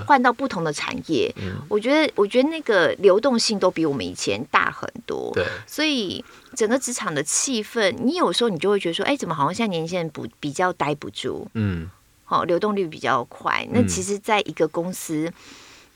[0.06, 1.30] 换.到不同的产业。
[1.36, 5.30] 嗯、我觉得，我觉得那个流动性都比我们以前大很多。
[5.34, 11.46] 对，所以整个职场的气氛，你有时候你就会觉得说，哎，怎么好像现在年轻人不比较待不住？
[11.52, 11.90] 嗯，
[12.24, 13.68] 好，流动率比较快。
[13.70, 15.30] 那其实，在一个公司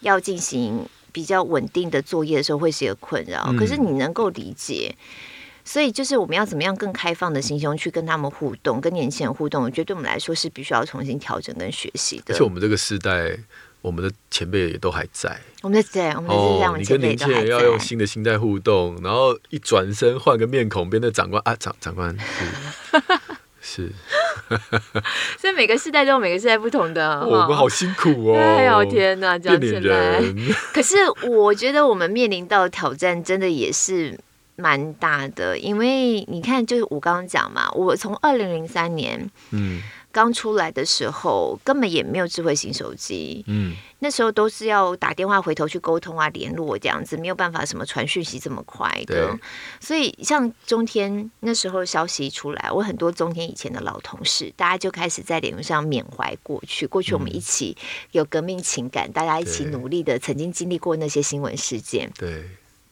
[0.00, 3.46] 要进行比较稳定的作业的时候，会是一个困扰。
[3.48, 4.94] 嗯、可是你能够理解。
[5.64, 12.34] 所以就是我们要怎么样更开放的心胸去跟他们互动，跟年轻人互动，我觉得对我们来说是必须要重新调整跟学习的。
[12.34, 13.36] 而且我们这个时代，
[13.80, 15.40] 我们的前辈也都还在。
[15.62, 23.00] 我们的对，我们的这样，你跟年轻人要用新的心态互动，然后一转身换个面孔，变成长官啊，长长官是
[23.62, 23.92] 是。
[25.38, 28.34] 所以每个时代都有每个时代不同的，我们好辛苦哦！
[28.42, 30.20] 哎呦天哪，讲起来。
[30.74, 30.96] 可是
[31.28, 34.18] 我觉得我们面临到的挑战，真的也是。
[34.62, 49.36] 蛮大的，因为你看，就是我刚刚讲嘛，我从二零零三年，嗯，刚出来的时候，根本也没有智慧型手机，嗯，那时候都是要打电话回头去沟通啊、联络这样子，没有办法什么传讯息这么快的。
[49.80, 57.76] 所以像中天那时候消息一出来，我很多中天以前的老同事，大家就开始在脸书上缅怀过去，过去我们一起
[58.12, 62.44] 有革命情感，嗯、大家一起努力的，曾经经历过那些新闻事件，对。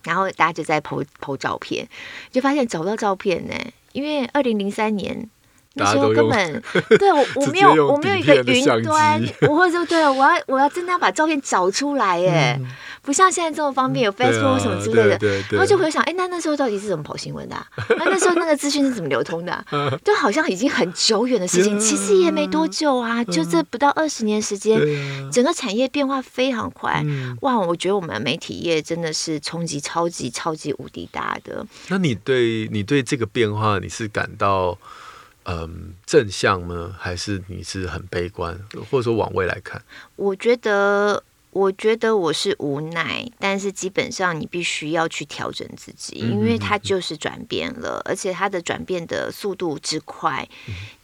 [0.05, 1.89] 然后大家就在拍拍照片，
[2.31, 3.55] 就发现找不到照片呢，
[3.93, 5.29] 因为二零零三年
[5.75, 6.63] 那时候根本
[6.99, 12.57] 对我我没有我没有一个云端， 我会说对，我要我要真的要把照片找出来耶。
[12.59, 12.67] 嗯
[13.03, 17.57] 不像现在这么方便，有 Facebook 什么之类的，然后就回想，哎，那那时候到底是怎么跑新闻的？
[17.97, 19.65] 那那时候那个资讯是怎么流通的？
[20.05, 24.79] 就好像已经很久远的事情，其实也没多久啊，就这不到二十年时间，
[25.33, 27.03] 整个产业变化非常快。
[27.41, 31.67] 哇，我觉得我们媒体业真的是冲击超级超级无敌大的。
[31.89, 34.77] 那你对你对这个变化，你是感到？
[35.51, 38.57] 嗯正向呢，还是你是很悲观，
[38.91, 39.83] 或者说往未来看？
[40.15, 41.23] 我觉得。
[41.53, 50.49] 我觉得我是无奈，但是基本上你必须要去调整自己，因为它就是转变了，而且它的转变的速度之快，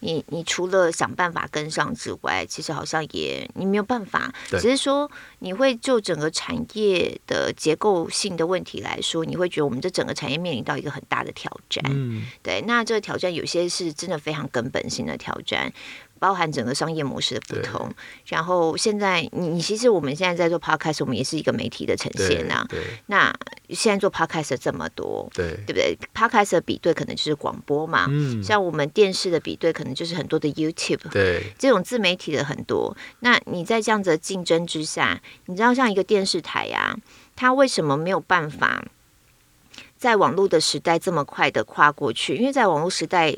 [0.01, 11.83] 你你除了想办法跟上之外，其实好像也你没有办法，只是说你会就整个产业的结构性的问题来说，你会觉得我们这整个产业面临到一个很大的挑战。
[12.43, 15.73] 对，那这个挑战有些是真的非常根本性的挑战。
[16.19, 17.91] 包含整个商业模式的不同，
[18.27, 22.67] 然后现在你你其实我们现在在做 podcast，我们也是一个媒体的呈现呐。
[23.07, 23.35] 那
[23.71, 32.97] 现在做 podcast 这么多，对对不对？podcast 的比对可能就是广播嘛，嗯，像我们电视的比对可能就是很多的 YouTube，对，这种自媒体的很多。
[33.21, 36.99] 那你在这样子的竞争之下，你知道像一个电视台呀、啊，
[37.37, 38.85] 它为什么没有办法
[39.99, 42.37] 在网络的时代这么快的跨过去？
[42.37, 43.37] 因为在网络时代。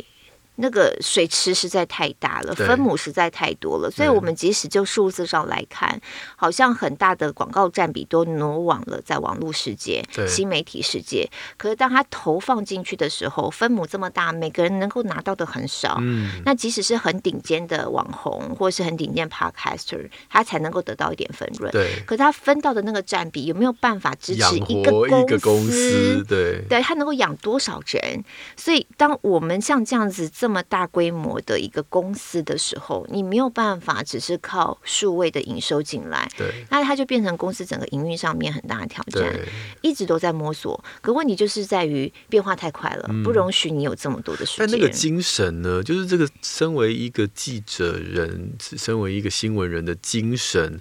[0.60, 6.00] 那个水池实在太大了，分母实在太多了，所以我们即使就数字上来看，
[6.34, 11.28] 好像很大的广告占比都挪往了在网络世界、新媒体世界。
[11.56, 15.98] 可是当他投放进去的时候，分母这么大，每个人能够拿到的很少。
[16.00, 21.70] 嗯，那即使是很顶尖的网红，或是很顶尖 Podcaster，他才能够得到一点分润。
[21.70, 25.22] 对，可是他分到的那个占比有没有办法支持一个公司？
[25.22, 28.24] 一个公司对，对他能够养多少人？
[28.56, 39.38] 所以当我们像这样子这这么大规模的一个公司的时候，你没有办法只是靠数位的营收进来，对，那它就变成公司整个营运上面很大的挑战，
[39.82, 40.82] 一直都在摸索。
[41.02, 44.66] 可问题就是在于变化太快了，嗯、不容许你有这么多的时间。
[44.66, 45.82] 但那个精神呢？
[45.82, 50.80] 就是这个身为一个记者人，身为一个新闻人的精神，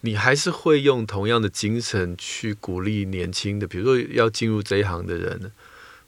[0.00, 5.52] 你还是会用同样的精神去鼓励年轻的，比如说要进入这一行的人。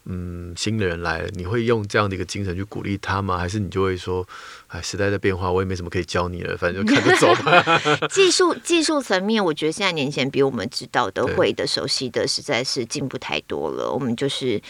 [0.09, 3.37] 嗯，新的人来了，你会用这样的一个精神去鼓励他吗？
[3.37, 4.27] 还是你就会说，
[4.69, 7.81] 哎，时代在变化，我也没什么可以教你了，反正就看着走吧。
[8.09, 13.93] 技术技术层面，我觉得现在年轻人比我们知道的、会的、熟悉的，实在是进步太多了。
[13.93, 14.63] 我们就是。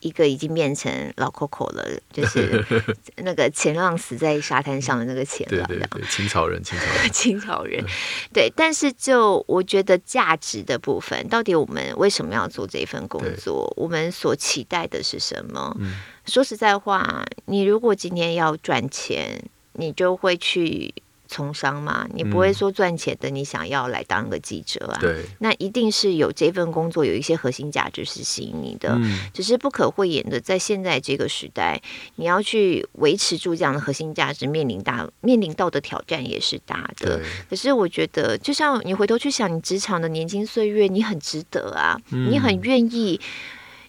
[0.00, 2.64] 一个已经变成老 Coco 了，就是
[3.16, 7.84] 那个前浪死在沙滩上的那个前浪，对对对，清朝人，清朝人， 清朝人，
[8.32, 8.52] 对。
[8.56, 13.72] 但是就我觉得价值的部分，到底我们为什么要做这份工作？
[13.76, 15.76] 我们所期待的是什么？
[15.78, 15.94] 嗯，
[16.26, 19.42] 说实在话，你如果今天要赚钱，
[19.74, 20.94] 你就会去。
[21.30, 24.98] 从商嘛，你不会说赚钱的，你想要来当个记者啊？
[25.00, 28.90] 对，那一定是有这份工作有一些核心价值是吸引你的。
[28.96, 31.80] 嗯，只是不可讳言的，在现在这个时代，
[32.16, 37.20] 你要去维持住这样的核心价值，面临大面临到的挑战也是大的。
[37.48, 43.20] 可是我觉得，就像你回头去想，你职场的年轻岁月，你很值得啊，嗯，你很愿意，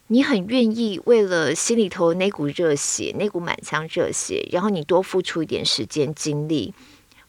[0.07, 6.73] 你很愿意为了心里头那股热血，那股满腔热血，然后你多付出一点时间精力。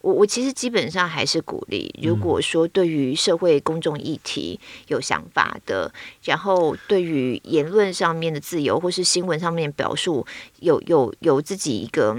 [0.03, 10.27] 我我其实基本上还是鼓励，如果说对于社会公众议题有想法的，嗯、然后对于言论上面的自由或是新闻上面表述
[10.59, 12.17] 有有有自己一个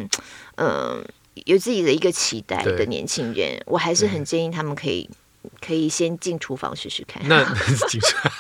[0.56, 1.06] 嗯、呃、
[1.46, 5.10] 有自己的一个期待的年轻人，我还是很建议他们可以
[5.60, 7.22] 可以先进厨房试试看。
[7.28, 7.44] 那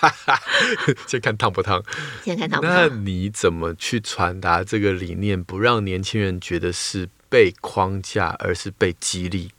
[1.06, 1.84] 先看烫不烫，
[2.24, 2.76] 先看烫不烫。
[2.76, 7.10] 那你怎么去传达这个理念，不让年轻人觉得是？
[7.34, 9.50] 被框架，而是被激励，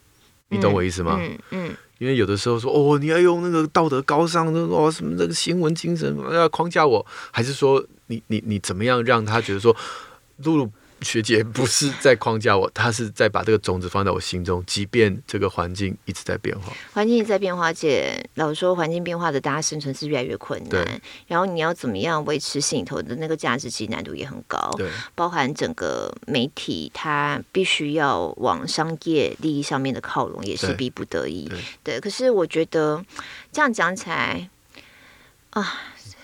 [0.50, 1.18] 你懂我意思吗？
[1.20, 9.76] 嗯嗯，嗯，因为有的时候说哦，你要用那个道德高尚的哦，什么那个新闻精神要框架我，还是说你你你怎么样让他觉得说
[10.44, 10.70] 露露？
[11.04, 16.72] 学姐不是在框架我，她是在把这个种子放在我心中，即便这个环境一直在变化。
[16.92, 21.00] 环境一直在变化，而且老实说，环境变化的，大家生存是越来越困难。
[21.28, 24.58] 然后你要怎么样维持心里头的那个价值，其实难度也很高。
[24.78, 31.46] 对，包含整个媒体，它必须要往商业利益上面的靠拢，也是逼不得已。
[31.48, 33.04] 对，对，可是我觉得
[33.52, 34.48] 这样讲起来
[35.50, 35.80] 啊，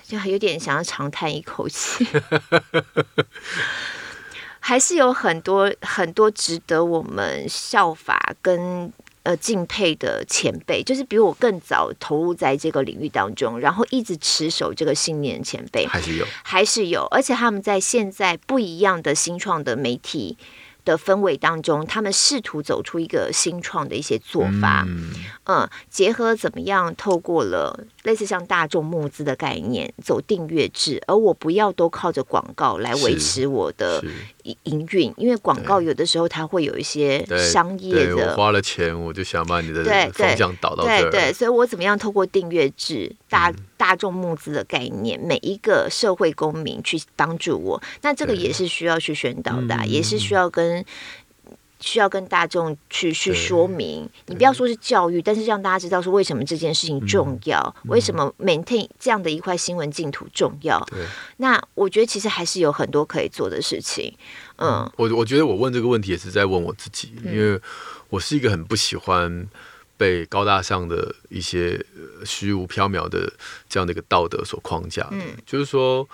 [0.07, 2.07] 就有点想要长叹一口气。
[4.71, 8.93] 还是有很多很多值得我们效法跟
[9.25, 20.39] 呃敬佩的前辈，就是比我更早投入在这个领域当中，然后一直持守这个信念前辈，还是有，还是有，而且他们在现在不一样的新创的媒体
[20.85, 25.11] 的氛围当中，他们试图走出一个新创的一些做法，嗯，
[25.47, 34.03] 嗯，结合怎么样透过了类似像大众募资的概念，走订阅制，而我不要都靠着广告来维持我的
[34.65, 38.33] 营运，因为广告有的时候它会有一些商业的。
[38.33, 41.11] 我花了钱，我就想把你的方向导到这儿。
[41.11, 50.85] 对对，所以我怎么样透过订阅制、大大众募资的概念，每一个社会公民去帮助我，那这个也是需要去宣导的，也是需要跟。
[51.81, 60.87] 需要跟大众去去说明，你不要说是教育，但是让大家知道说为什么这件事情重要，嗯、为什么 maintain 这样的一块新闻净土重要。
[61.39, 64.15] 那我觉得其实还是有很多可以做的事情。
[64.57, 67.59] 嗯，我我觉得我问这个问题也是在问我自己，因为
[68.11, 69.49] 我是一个很不喜欢
[69.97, 71.83] 被高大上的一些
[72.27, 73.33] 虚无缥缈的
[73.69, 75.09] 这样的一个道德所框架。
[75.13, 76.07] 嗯，就是说，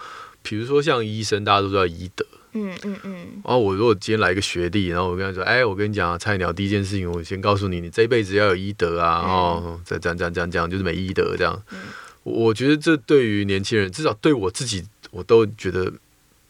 [0.42, 2.24] 比如说像医生，大家都知道医德。
[2.56, 3.14] 嗯嗯嗯，
[3.44, 11.62] 然后我如果今天来一个学弟，然后我跟他说，哎，我跟你讲啊，菜鸟第一件事情，我先告诉你，你这辈子要有医德啊，哦，再这样这样这样这样，就是没医德这样。
[12.22, 15.92] 我觉得这对于年轻人，至少对我自己，我都觉得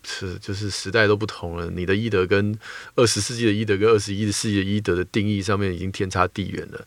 [0.05, 1.69] 是就是时代都不同了。
[1.71, 2.57] 你的医德跟
[2.95, 6.87] 二十世纪的医德跟二十一世纪的医德的定义上面已经天差地远了。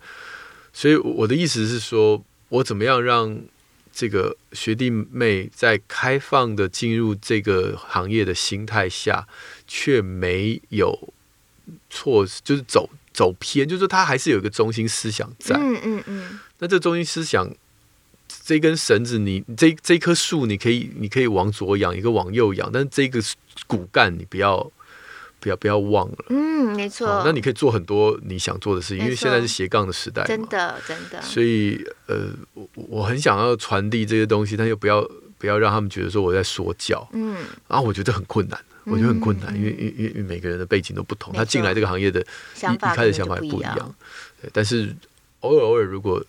[0.72, 3.40] 所以我的意思是说，我怎么样让
[4.00, 9.28] 这个学弟妹在开放的进入这个行业的心态下，
[9.68, 11.14] 却没有
[11.90, 15.58] 错，就是走走偏，就是说他还是有一个中心思想在。
[15.58, 16.40] 嗯嗯嗯。
[16.60, 17.54] 那这中心思想，
[18.46, 23.22] 这根绳子你，你这这棵树，你可以你可以往左仰，一个往右仰，但是这个
[23.68, 24.72] 骨干你不要。
[25.40, 27.24] 不要不要忘了，嗯，没错、哦。
[27.26, 31.22] 那你可以做很多你想做的事情，因为现在是斜杠的时代，真的真的。
[31.22, 35.02] 所以呃，我我很想要传递这些东西，但又不要
[35.38, 37.38] 不要让他们觉得说我在说教，嗯。
[37.68, 43.96] 然后我觉得很困难，我觉得很困难，因为因因为每个人的背景都不同，他进来这个行业的一一开始想法也不一样。
[44.42, 44.94] 对，但是
[45.40, 46.22] 偶尔偶尔如果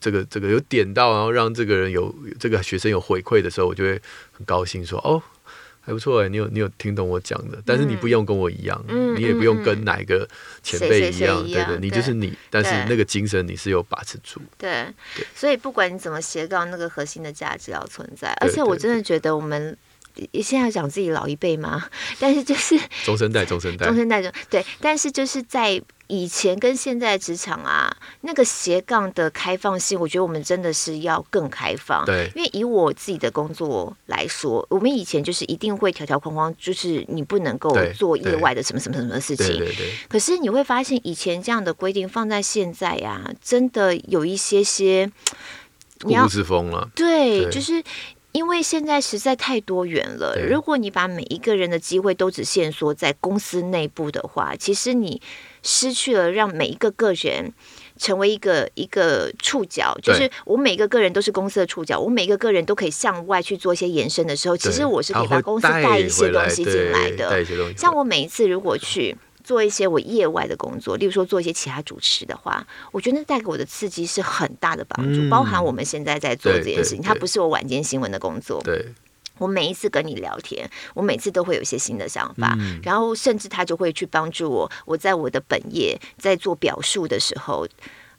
[0.00, 4.00] 这个这个有点到，然后让这个人有这个学生有回馈的时候，我就会
[4.32, 5.22] 很高兴说哦。
[5.88, 10.28] 还不错哎，你有你有听懂我讲的，但是你不用跟我一样，嗯、你也不用跟哪一个
[10.62, 14.38] 前辈一样，对对，你就是你，但是那个精神你是有把持住。
[14.58, 14.84] 对，
[15.16, 18.36] 对所以不管你怎么斜杠，那个核心的价值要存在。
[18.42, 19.74] 而且我真的觉得我们
[20.42, 21.84] 现在讲自己老一辈嘛，
[22.18, 25.82] 但是就是中生代，中生代，中生代，对，但是就是在。
[26.10, 32.02] 以前跟现在职场啊，那个斜杠的开放性，我觉得我们真的是要更开放。
[32.06, 39.48] 对，因为以我自己的工作来说，我们以前就是一定会条条框框，就是你不能够做业外的什么什么什么事情。
[39.48, 39.92] 对对对。
[40.08, 45.12] 可是你会发现，以前这样的规定放在现在呀、啊，真的有一些些
[46.00, 46.88] 固步自封了。
[46.94, 47.84] 对，就是。
[48.32, 55.20] 因为现在实在太多元了，如果你把每一个人的机会都只限缩在公司内部的话，其实你
[55.62, 57.52] 失去了让每一个个人
[57.96, 59.96] 成为一个一个触角。
[60.02, 67.44] 就是我每一个个人都是公司的触角，我每一个个人都可以向外去做一些延伸的时候，其实我是可以把公司带一些东西进来的。
[67.76, 69.16] 像我每一次如果去。
[69.48, 75.22] 做一些我业外的工作，例如说做一些其他主持的话，我觉得那带给我的刺激是很大的帮助。
[75.22, 78.60] 嗯、包含我们现在在做这件事情，它不是我晚间新闻的工作。
[78.62, 78.84] 对，
[79.38, 84.70] 我每一次跟你聊天，我每次都会有一些新的想法，嗯、然后甚至他就会去帮助我。
[84.84, 87.66] 我在我的本业在做表述的时候，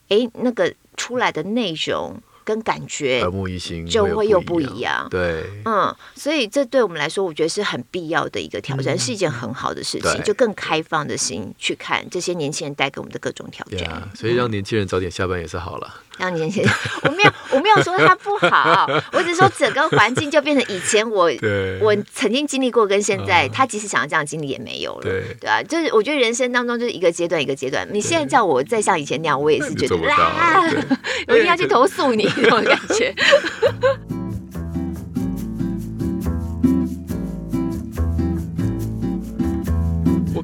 [0.08, 2.20] 哎，那个出来的内容。
[2.50, 5.08] 跟感觉耳目一新，就会又不一样。
[5.08, 10.24] 对，嗯，所以这对我们来说，我觉得是很必要的一个挑战，是一件很好的事情。
[10.24, 14.10] 就更开放的心去看这些年轻人带给我们的各种挑战。
[14.16, 16.02] 所以让年轻人早点下班也是好了。
[16.20, 16.70] 让你先写，
[17.04, 21.32] 我没有，我没有说他不好，我只是说整个环境就变成以前我
[21.82, 25.04] 我曾经经历过，跟现在他即使想要这样经历也没有了。
[25.04, 27.88] 对，对啊，就是我觉得人生当中就是一个阶段一个阶段。
[27.92, 30.62] 你现在叫我再像以前那样，我也是觉得啊，
[31.28, 32.30] 我一定要去投诉你。
[32.38, 33.14] 那种感觉。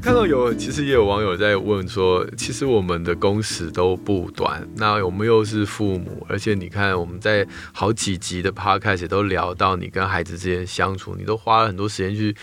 [0.06, 12.36] 看到有，其实也有网友在问说，其实我们的工时都不短，那我们又是父母，而且你看我们在好几集的 podcast 都聊到你跟孩子之间相处，你都花了很多时间去。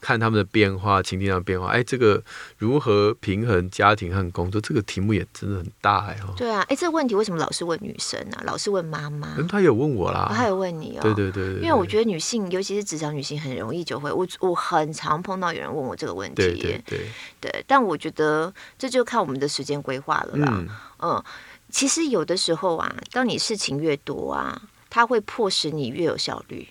[0.00, 2.22] 看他们的变化，情境上的变化，哎，这个
[2.56, 6.32] 如何平衡家庭和工作，这个题目也真的很大哎哦。
[6.36, 8.38] 对啊，哎，这个问题为什么老是问女生呢？
[8.44, 9.34] 老是问妈妈。
[9.36, 11.02] 嗯他有问我啦，他有问你哦。
[11.02, 16.34] 对对对，对，因为我觉得女性，尤其是职场女性，很容易就会我我很常碰到有人问我这个问题。
[16.36, 17.06] 对对对，
[17.40, 17.64] 对。
[17.66, 20.48] 但我觉得这就看我们的时间规划了啦。
[20.52, 20.68] 嗯，
[21.00, 21.24] 嗯，
[21.70, 26.68] 其实有的时候啊，当你事情越多啊，它会迫使你越有效率。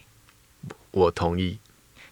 [0.92, 1.60] 我同意。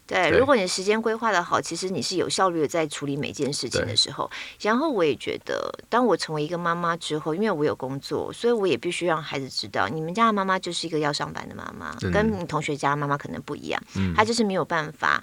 [0.06, 4.30] 对，如果你时间规划的好，其实你是有效率的在处理每件事情的时候。
[4.60, 13.82] 然后我也觉得，当我成为一个妈妈之后，因为我有工作，所以我也必须让孩子知道，你们家的妈妈就是一个要上班的妈妈，嗯、跟你同学家的妈妈可能不一样。
[13.96, 15.22] 嗯，她就是没有办法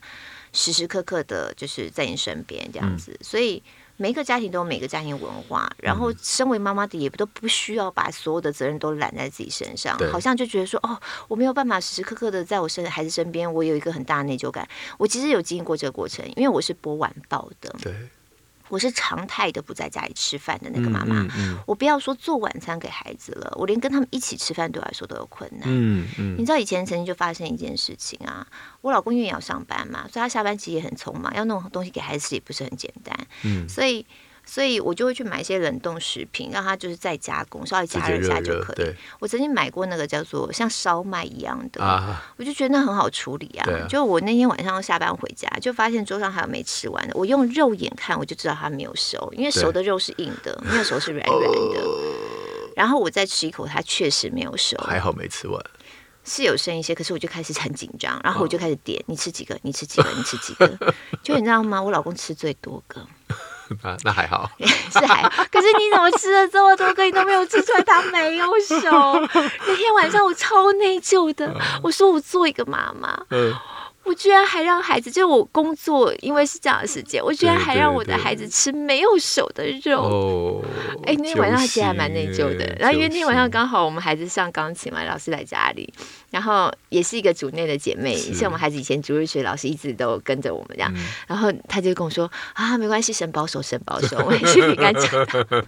[0.51, 3.61] 时时刻刻的，就是在你身边这样子，嗯、所以。
[3.97, 14.67] 每一个家庭都有每个家庭文化，然后身为妈妈的也不都不需要把所有的责任都揽在自己身上，好像就觉得说哦，我没有办法时时刻刻的在我身孩子身边，我有一个很大的内疚感。
[14.97, 17.75] 我其实有经历过这个过程，因为我是播晚报的。
[17.81, 17.93] 对。
[18.73, 25.61] 我是常态的不在家里吃饭的那个妈妈，嗯嗯嗯、我不要说做晚餐给孩子了，我连跟他们一起吃饭对我来说都有困难。
[25.65, 28.47] 嗯嗯、你知道以前曾经就发生一件事情啊，
[28.81, 33.15] 我老公因为要上班嘛，所以他下班其实也很匆忙，要弄东西给孩子吃也不是很简单。
[33.43, 34.03] 嗯、所以。
[34.45, 38.93] 所以我就会去买一些冷冻食品，让它就是再加工，稍微加热一下就可以。
[39.19, 43.65] 我曾经买过那个叫做像烧麦一样的，啊、我就觉得那很好处理啊。
[43.71, 47.13] 啊就我那天晚上下班回家，就发现桌上还有没吃完的。
[47.15, 51.81] 我用肉眼看，我就知道它没有熟，因为熟的肉是硬的，没有熟是软软的。
[52.75, 55.63] 然后我再吃一口，它确实没有熟，还好没吃完，
[56.25, 56.93] 是有剩一些。
[56.93, 59.57] 可是我就开始很紧张，然后我就开始点，你吃几个？
[59.61, 60.09] 你吃几个？
[60.17, 60.67] 你吃几个？
[61.23, 61.81] 就你知道吗？
[61.81, 63.07] 我老公吃最多个。
[63.81, 65.29] 啊，那还好， 是还好。
[65.51, 68.79] 可是你怎么吃了这么多个，你都没有吃出来它没有熟？
[69.67, 73.19] 那天晚上我超内疚的，我说我做一个妈妈。
[73.31, 73.53] 嗯
[74.05, 80.61] 我居然还让孩子，就我工作，因为是这样的时间，我居然还让我的孩子吃没有熟的肉。
[81.05, 82.65] 哎，那天晚上其实还蛮内疚的。
[82.77, 85.93] 然后因为那天晚上刚好我们孩子上钢琴嘛，老师在家里，
[86.33, 90.91] 然后也是一个组内的姐妹，像我们孩子以前主日学老师一直都跟着我们这样。
[91.27, 95.63] 然后他就跟我说啊，没关系，神保守，神保守， 我也是你刚讲的。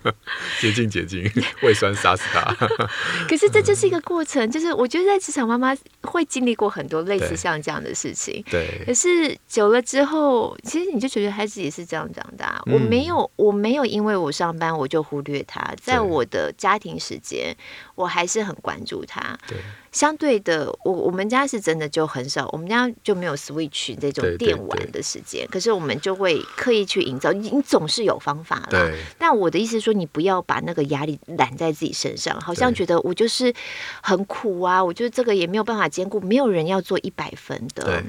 [0.59, 2.41] 捷径，捷径，胃酸杀死他。
[3.29, 8.43] 可是这就是一个过程，就是我觉得在职场妈妈会经历过很多类似像这样的事情。
[8.49, 12.59] 对，可是久了之后，其实你就觉得孩子也是这样长大。
[12.65, 17.55] 嗯、我没有，我没有因为我上班我就忽略他，在我的家庭时间，
[17.95, 19.37] 我还是很关注他。
[19.47, 19.57] 对。
[19.91, 25.47] 相对的，我我们家是真的就很少，我们家就没有 Switch 这种电玩的时间。
[25.49, 28.67] 可是我们就会刻意去营造，你你总是有方法啦。
[28.71, 33.53] 对但我的意思是说，你不要把那个压力揽在自己身上，好像觉得我就是
[34.01, 36.19] 很苦啊，我觉得这个也没有办法兼顾。
[36.19, 38.03] 没有人要做一百分的，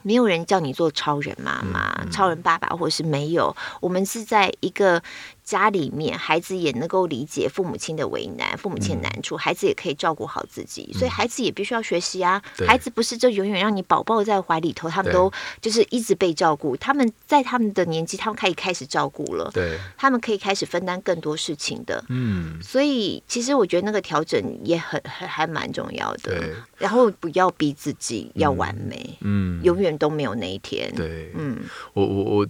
[0.00, 3.54] 没有人叫你做超人妈妈、嗯嗯、超人爸爸，或者是没有。
[3.82, 5.02] 我们是在一个。
[5.50, 12.40] 家里面，孩子也能够理解父母亲的为难，父母亲的难处，嗯、孩子也可以照顾好自己，嗯、所以孩子也必须要学习啊。
[12.56, 16.76] 对孩子不是就永远让你宝宝在怀里头，他们都就是一直被照顾。
[16.76, 22.04] 他们在他们的年纪，他们可以开始照顾了，对，他们可以开始分担更多事情的。
[22.10, 26.38] 嗯，所以其实我觉得那个调整也很还还蛮重要的。
[26.38, 30.92] 对然后不要逼自己要完美，嗯，永远都没有那一天。
[30.94, 31.58] 对，嗯，
[31.94, 32.46] 我我我。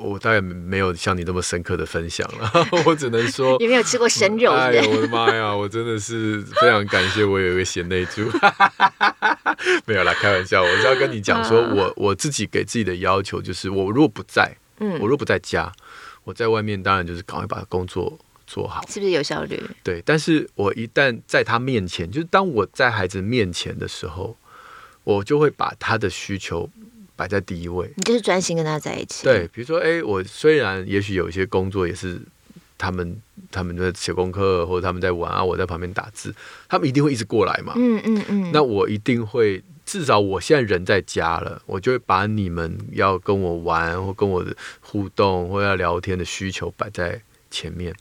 [0.00, 2.50] 我大概没有像你那么深刻的分享了，
[2.84, 4.52] 我只能说你没有吃过生肉。
[4.52, 8.22] 哎呀，我的妈呀，我真的是非常感谢我有一个贤内助。
[9.86, 15.72] 没有啦，开玩笑，我是要跟你讲说，我我自己给自己的要求就是，我如果不在，嗯，我如果不在家，
[16.24, 19.62] 我在外面当然就是赶快把工作做好，是不是有效率？
[19.82, 24.36] 对，但是我一旦在他面前，就是当我在孩子面前的时候，
[25.04, 26.68] 我就会把他的需求。
[27.16, 29.24] 摆在第一位，你就是专心跟他在一起。
[29.24, 32.20] 对，比如说，哎，我虽然也许有一些工作也是
[32.76, 33.16] 他们
[33.52, 36.34] 他们在写功课或者他们在玩啊，我在旁边打字，
[36.68, 37.72] 他们一定会一直过来嘛。
[37.76, 38.24] 嗯嗯嗯。
[38.28, 47.94] 嗯嗯，那我一定会，至少我现在人在家了，我就会把你们要跟我玩或跟我的互动或要聊天的需求摆在前面，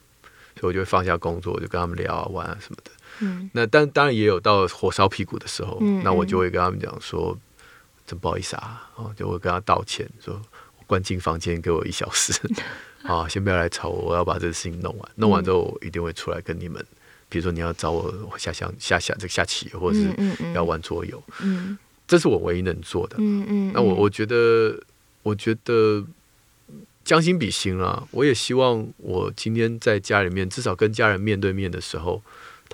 [0.60, 2.92] 所以我就会放下工作，我就跟他们聊啊玩啊什么的。
[3.20, 3.48] 嗯。
[3.54, 7.38] 那但当然也有到火烧屁股的时候，嗯嗯，那我就会跟他们讲说。
[8.06, 10.42] 真不好意思啊，哦，就我跟他道歉，说
[10.86, 12.34] 关进房间给我一小时，
[13.04, 16.86] 啊，先不要来吵我，我要把这个事情弄完，弄完之后我一定会出来跟你们，
[17.30, 24.78] 比如说你要找我下象下下这个下棋，或者是要玩桌游，嗯，这是我唯一能做的，嗯嗯，那我我觉得，
[25.24, 26.06] 我觉得
[27.06, 32.22] 将心比心啊，我也希望我今天在家里面，至少跟家人面对面的时候。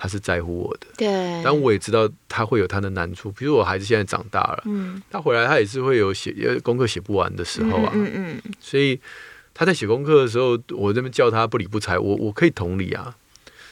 [0.02, 3.30] 他是在乎我的，对，但我也知道他会有他的难处。
[3.32, 6.32] 比如我孩子现在长大了，嗯，他回来他也是会有写
[6.62, 8.98] 功课写不完的时候啊，嗯嗯，嗯，所以
[9.52, 13.14] 他在写功课的时候，我这边叫他不理不睬，我我可以同理啊，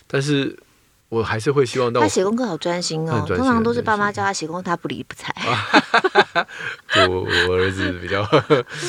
[0.07, 0.55] 但是
[1.09, 5.35] 我还是会希望到他写功课好专心哦，通常都是爸妈叫他写功课，他不理不睬。
[7.09, 8.22] 我我儿子比较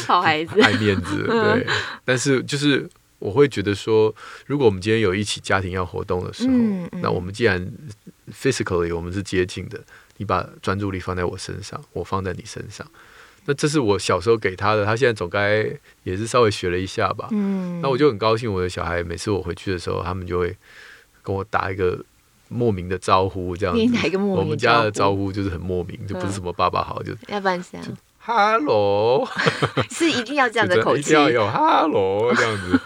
[0.06, 1.66] 好孩子， 爱面子，对，
[2.04, 2.90] 但是就是。
[3.20, 4.14] 我会觉得说，
[4.46, 7.72] 如果我们今天有一起家庭要活动的时候，嗯嗯、那我们既然
[8.34, 9.80] physically 我们是接近的，
[10.18, 12.88] 你把专注力放在我身上，我放在你身上，
[13.46, 15.66] 那这是我小时候给他的，他现在总该
[16.04, 17.28] 也是稍微学了一下吧。
[17.32, 20.56] 嗯，那我就很高兴，我的小孩每次我回去的时候，他们就会
[21.22, 22.04] 跟我打一个
[22.48, 24.18] 莫名的招呼，这样子。
[24.18, 27.86] 我们家的招呼就是很莫名，就不是什么爸爸好，就要不然这样。
[28.22, 29.28] Hello，
[29.90, 32.80] 是一定要这样的口气， 一定要有 Hello 这样子。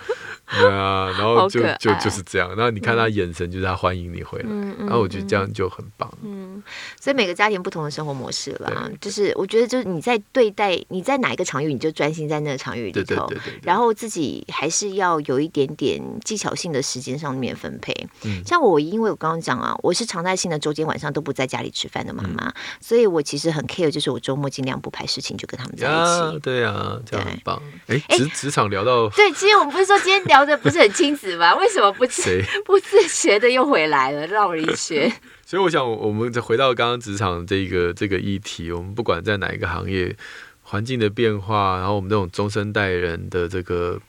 [0.60, 2.48] 对啊，然后就就就是这样。
[2.56, 4.50] 然后你看他眼神，就是他欢迎你回来。
[4.80, 6.12] 然后我觉得这样就很棒。
[6.24, 6.62] 嗯，
[7.00, 8.90] 所以每个家庭不同的生活模式啦。
[9.02, 13.04] 就是我觉得，就是你在对待你在哪一个场域，你就专心在那个场域里头。
[13.04, 17.92] 对对对对对，然后自己还是要有一点点技巧性的时间上面分配。
[18.24, 26.40] 嗯、像我，因为我刚刚讲啊，我是常态性的周间晚上都不在家里吃饭的妈妈，嗯、所以我其实很 care，就是我周末尽量不排事情，就跟他们在一起。
[26.42, 27.60] 对啊，这样很棒。
[27.88, 30.43] 哎，职职场聊到对，其实我们不是说今天聊。
[30.46, 31.56] 这不是很亲子吗？
[31.56, 35.12] 为什么不自 不自觉的又回来了，绕了一圈？
[35.46, 40.16] 所以我想，我们再回到刚刚职场这个这个议题，我们不管在哪一个行业，
[40.64, 44.00] 环境的变化，然后我们这种中生代人的这个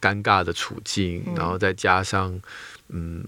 [0.00, 2.40] 尴尬的处境，嗯、然后再加上
[2.88, 3.24] 嗯，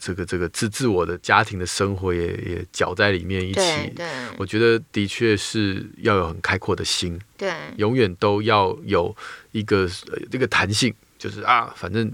[0.00, 3.92] 这个这个自自我的家庭的生活也也搅在里面一起。
[3.94, 4.06] 对，
[4.36, 9.14] 我觉得的确是要有很开阔的心，对，永远都要有
[9.52, 9.88] 一个
[10.30, 10.92] 这个弹性。
[11.20, 12.10] 就是啊，反正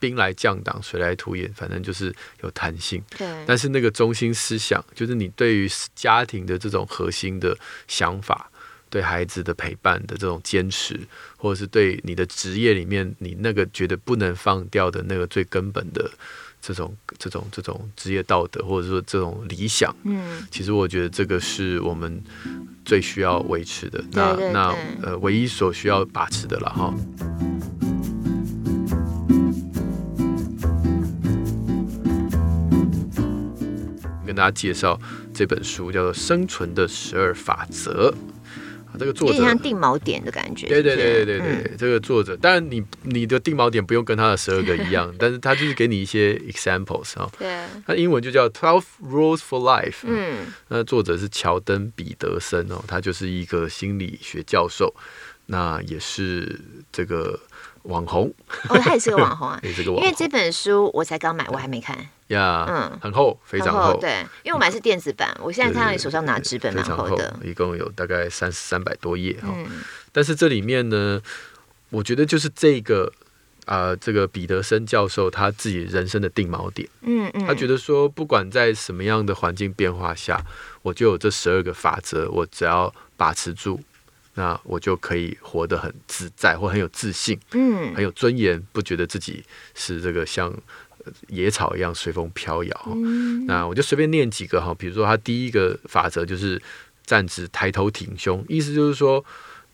[0.00, 3.00] 兵来将挡，水来土掩，反正就是有弹性。
[3.16, 3.28] 对。
[3.46, 8.50] 但是那个中心思想，就是你对于家庭的这种核心的想法，
[8.90, 10.98] 对孩子的陪伴的这种坚持，
[11.36, 16.10] 或者是对你的职业里面你那个觉得不能放掉的那个最根本的
[16.60, 19.94] 这种这种这种职业道德，或者说这种理想。
[20.02, 20.44] 嗯。
[20.50, 22.20] 其实我觉得这个是我们
[22.84, 24.04] 最需要维持的。
[24.10, 26.92] 那对对对，那呃，唯一所需要把持的了哈。
[34.40, 34.98] 大家介绍
[35.34, 38.10] 这本书，叫做《生存的十二法则》
[38.86, 40.66] 啊，这个作者有点像定锚点的感觉。
[40.66, 47.30] 对对对对对对，嗯、这个作者，当然你你的定锚点不用跟他的十二个一样， 但是他就是给你一些 examples 啊。
[47.38, 47.66] 对。
[47.86, 50.04] 他英文就叫 Twelve Rules for Life。
[50.04, 50.46] 嗯。
[50.68, 54.94] 那作者是乔登·彼得森哦，他就是一个心理学教授，
[55.44, 56.58] 那也是
[56.90, 57.38] 这个
[57.82, 58.32] 网红。
[58.68, 59.58] 哦，他也是个网红啊。
[59.64, 60.04] 也是个网红。
[60.04, 61.96] 因为这本书我才刚买，我还没看。
[62.28, 69.48] 呀，嗯，很厚，非常厚，对，因为我买的是电子版，我现在看到你手上拿纸本蛮厚的，一共有大概三三百多页哈。
[70.12, 71.20] 但是这里面呢，
[71.88, 73.12] 我觉得就是这个
[73.66, 80.40] 啊，这个彼得森教授他自己人生的定锚点，嗯嗯，他觉得说，不管在什么样的环境变化下，
[80.82, 83.80] 我就有这十二个法则，我只要把持住，
[84.40, 90.50] 那我就可以活得很自在，或很有自信，嗯，很有尊严，不觉得自己是这个像。
[91.28, 92.82] 野草一样随风飘摇。
[92.94, 96.60] 嗯、那我就随便念几个哈，比如说他第一个法则就是
[97.06, 99.24] 站直抬头挺胸，意思就是说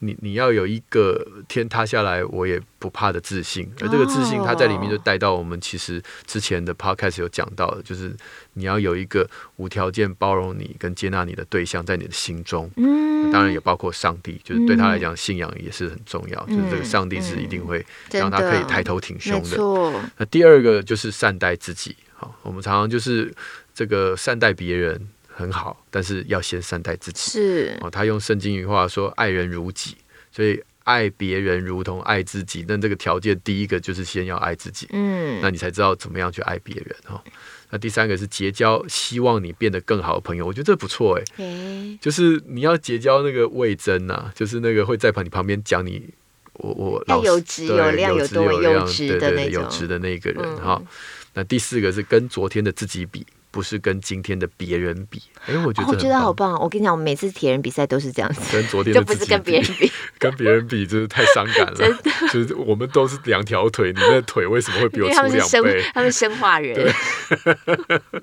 [0.01, 8.15] 你你要有一个天塌下来我也不怕的自信，而这个自信它在里面就带到我们其实之前的 podcast 有讲到的，就是
[8.53, 19.57] 你要有一个无条件包容你跟接纳你的对象在你的心中，嗯，当然也包括上帝，就是对他来讲信仰也是很重要，嗯、就是这个上帝是一定会让他可以抬头挺胸的。
[19.57, 23.35] 的那第二个就是善待自己，好，我们常常就是
[23.75, 25.09] 这个善待别人。
[25.39, 27.31] 很好，但是要先善待自己。
[27.31, 29.95] 是哦，他用圣经语话说：“爱人如己。”
[30.33, 32.65] 所以爱别人如同爱自己。
[32.67, 34.89] 那这个条件，第一个就是先要爱自己。
[34.93, 37.23] 嗯，那你才知道怎么样去爱别人哈。
[37.69, 41.45] 那第三个是结交希望你变得更好的朋友，我觉得这不错哎。
[41.45, 46.09] 欸、就是你要结交那个魏征呐，就是那个会在旁你旁边讲你
[46.55, 50.81] 我我老有质有量有多有质的那种有质的那个人哈。
[50.81, 50.87] 嗯、
[51.35, 53.27] 那第四个是跟昨天的自己比。
[53.57, 56.53] 不是跟今天的别人比，哎，我觉得我觉得好棒。
[56.61, 61.73] 我跟你讲，我每次铁人比赛都是这样子，跟昨天的 就不是跟别人比，跟别人比 真是太伤感了。
[61.81, 65.83] 真的，就是我们都是两条腿，你那腿为什么会比我粗两倍？
[65.95, 66.93] 他们生化人。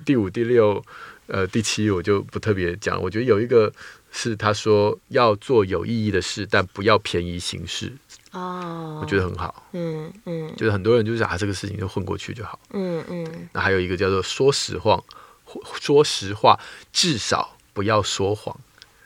[0.06, 0.80] 第五、第六、
[1.26, 3.02] 呃、第七，我就不特别讲。
[3.02, 3.74] 我觉得有一个
[4.12, 7.92] 是他说要做有意义的事，但不要便宜行事。
[8.34, 9.68] 哦，我觉得很好。
[9.74, 12.60] 嗯嗯，嗯就是很多人就是啊，这个事情就混过去就好。
[12.72, 13.26] 嗯嗯。
[13.26, 15.02] 嗯那还有一个叫做说实话。
[15.80, 16.60] 说实话，
[16.92, 18.56] 至少不要说谎。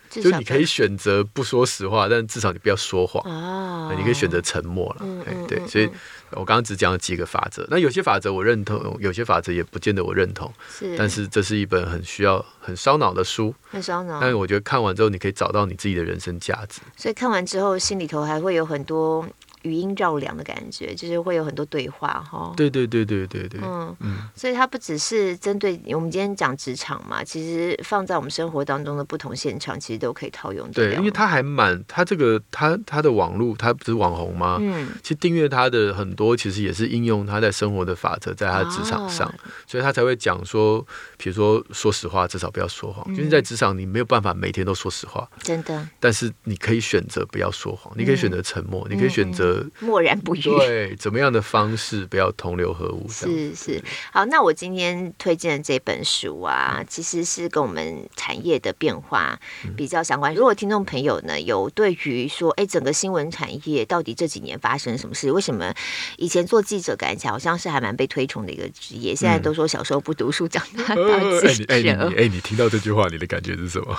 [0.10, 3.22] 就你可以选择不说实话，但至少你不要说谎。
[3.30, 5.02] 哦，你可以选择沉默了。
[5.02, 5.88] 嗯嗯、对，所以
[6.32, 7.68] 我刚刚只讲了几个法则。
[7.70, 10.52] 那有些法则我认同，有些法则也不见得我认同。
[10.72, 13.54] 是，但是这是一本很需要、很烧脑的书。
[13.70, 14.20] 很烧脑。
[14.20, 16.82] 但是我觉得看完之后，你可以找到你自己的人生价值。
[16.96, 19.28] 所以看完之后，心里头还会有很多。
[19.68, 22.54] 语音绕梁的感觉，就是会有很多对话哈。
[22.56, 23.60] 对对对对对对。
[23.62, 30.70] 嗯嗯，所以它不只是针对我们今天讲职场嘛，其实放在我们生活当中的不同现场，其实都可以套用。
[30.72, 34.58] 对，因为它还蛮，它这个它它的网络，它不是网红吗？
[34.62, 39.34] 嗯，其实订阅它的很多，其实也是应用他在生活的法则，在他的职场上，哦、
[39.68, 40.86] 所以他才会讲说，
[41.18, 43.06] 比如说说实话，至少不要说谎。
[43.10, 45.88] 嗯、就是在职场，你没有办法每天都说实话，真的。
[46.00, 50.42] 但是你可以选择不要说谎，你可以选择沉默，嗯、你可以选择默然不语。
[50.42, 53.08] 对，怎么样的方式不要同流合污？
[53.10, 53.82] 是是。
[54.12, 59.40] 好，那我今天推荐的这本书啊，其实是跟我们产业的变化
[59.76, 60.34] 比较相关。
[60.34, 65.32] 如果听众朋友呢，有对于说，哎，整个新闻产业到底这几年发生什么事？
[65.32, 65.74] 为什么
[66.18, 69.16] 以前做记者感觉好像是还蛮被推崇的一个职业？
[69.16, 71.74] 现在都说小时候不读书，长大当记者。
[71.74, 73.98] 哎，你哎，你听到这句话，你的感觉是什么？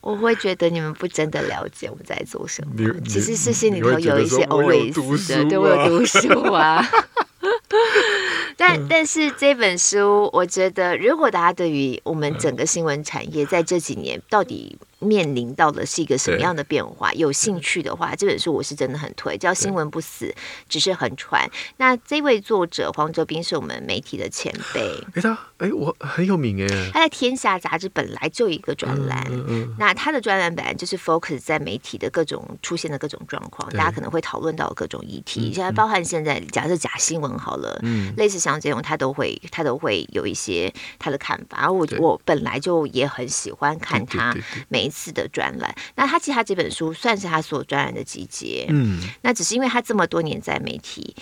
[0.00, 2.74] 我会觉得你们不真的了解我们在做什么。
[3.06, 4.92] 其实是心里头有一些 always
[5.28, 6.86] 的，对，我有读书啊。
[8.56, 17.12] 但但是这本书，我觉得如果大家对于我们整个新闻产业在这几年到底面临到的是一个什么样的变化？
[17.14, 20.32] 有兴趣的话，这本书我是真的很推，叫《新闻不死，
[20.68, 21.48] 只是很传》。
[21.78, 24.80] 那这位作者黄哲斌是我们媒体的前辈。
[25.14, 26.90] 哎，他哎，我很有名哎。
[26.92, 35.50] 他在《天下》杂志本来就有一个专栏，嗯嗯、那他的专栏本来就是 focus 在媒体的各种出现的各种状况，大家可能会讨论到各种议题。
[35.54, 41.60] 现在包含现在假设假新闻好了，嗯、类似像这种，他都会他都会有一些他的看法。
[41.60, 44.36] 然后我我本来就也很喜欢看他
[44.68, 44.89] 每。
[44.90, 51.14] 次的专栏，那他其实他这本书算是他所有专栏的集结，嗯，那只是因为他这么多年在媒体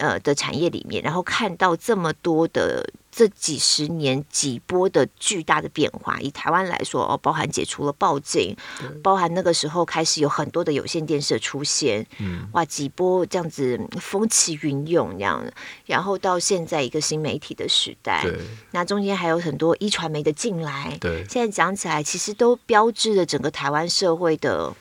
[0.00, 2.84] 呃的产业里面，然后看到这么多的。
[3.12, 8.54] 这几十年几波的巨大的变化，以台湾来说哦，包含解除了报警，
[9.02, 15.44] 包含那个时候开始有很多的有线电视的出现，嗯，哇，几波这样子风起云涌这样，
[15.86, 18.38] 然后到现在一个新媒体的时代，对，
[18.70, 24.72] 那中间还有很多一传媒的进来，对，现在讲起来其实都标志着整个台湾社会的。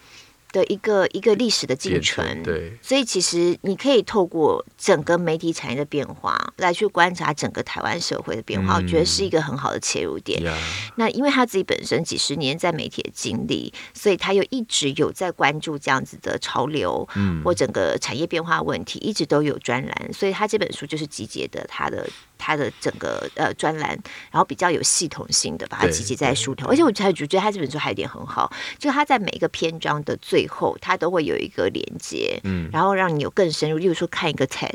[0.52, 10.41] 的一个一个历史的进程，对，所以其实你可以透过整个媒体产业的变化来去观察整个台湾社会的变化，嗯、我觉得是一个很好的切入点。
[10.43, 10.56] Yeah.
[10.95, 22.08] 那因为他自己本身几十年在媒体的经历，所以他又一直有在关注这样子的潮流，嗯，或整个产业变化问题，一直都有专栏，所以他这本书就是集结的他的。
[22.41, 23.89] 他的整个呃专栏，
[24.32, 34.73] 然后比较有系统性的把它集结在书头，而且我还觉得他这本书还有一点很好，就他在每一个篇章的最后，他都会有一个连接，嗯，然后让你有更深入，例如说看一个 TED，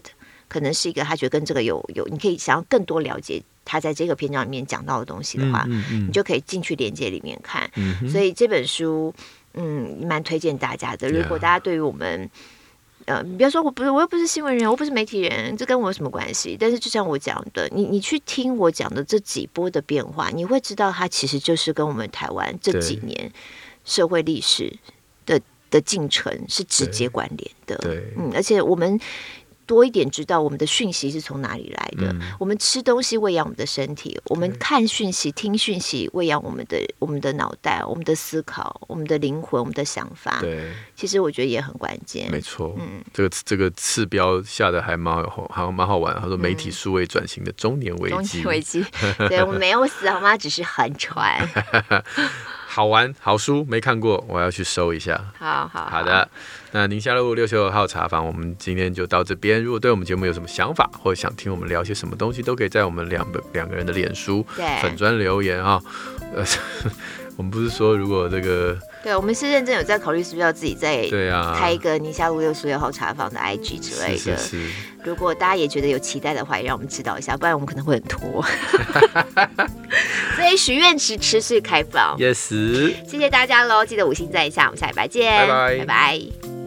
[0.49, 5.85] 可能是一个他觉得跟这个有有，你可以想要更多了解他在这个篇章里面讲到的东西的话，嗯嗯。
[5.91, 9.15] 嗯、你就可以进去连接里面看，嗯、所以这本书
[9.55, 12.31] 嗯蛮推荐大家的，如果大家对于我们。
[13.07, 16.57] 呃，你不要说我不是，我又不是新闻人，我不是媒体人，这跟我有什么关系？
[16.59, 23.31] 但是就像我讲的，你你去听我讲的这几波的变化，你会知道它其实就是跟我们台湾这几年
[23.85, 24.75] 社会历史
[25.75, 27.77] 的的进程是直接关联的。
[27.79, 29.01] 对，嗯，而且我们。
[29.67, 32.13] 多一点知道我们的讯息是从哪里来的。
[32.13, 40.39] 嗯、我们吃东西喂养我们的身体，我们看讯息、听讯息喂养我们的我们的脑袋、我们的思考、我们的灵魂、我们的想法。
[40.43, 42.31] 对，其实我觉得也很关键。
[42.31, 46.15] 没错，嗯，这个这个次标下的还蛮好，还蛮好玩。
[46.21, 48.85] 他说媒体数位转型的中年危机，中年危机。
[49.31, 50.37] 对，我没有死好吗？
[50.37, 51.41] 只是横传。
[52.75, 55.17] 好玩好书没看过，我要去搜一下。
[55.39, 56.29] 好好好的，
[56.73, 59.63] 那宁夏路六十二号茶坊，我们今天就到这边。
[59.63, 64.45] 如果对我们节目有什么想法，或者想听我们聊些什么东西，都可以在我们两个两个人的脸书
[64.83, 65.81] 粉砖留言啊。
[66.35, 66.45] 呃，
[67.39, 68.77] 我们不是说如果这个。
[69.05, 71.07] 对，我们是认真有在考虑，是不是要自己再
[71.55, 74.19] 开一个宁夏路六十六号茶坊的 IG 之类的。
[74.19, 74.71] 是是是，
[75.05, 78.43] 如果大家也觉得有期待的话，也让我们知道一下，不然我们可能会很拖。
[80.37, 82.17] 所以许愿池持续开放。
[82.19, 82.49] Yes。
[83.07, 85.47] 谢谢大家喽，记得五星赞一下，我们下礼拜见。
[85.47, 85.79] 拜拜。
[85.81, 86.64] 拜拜。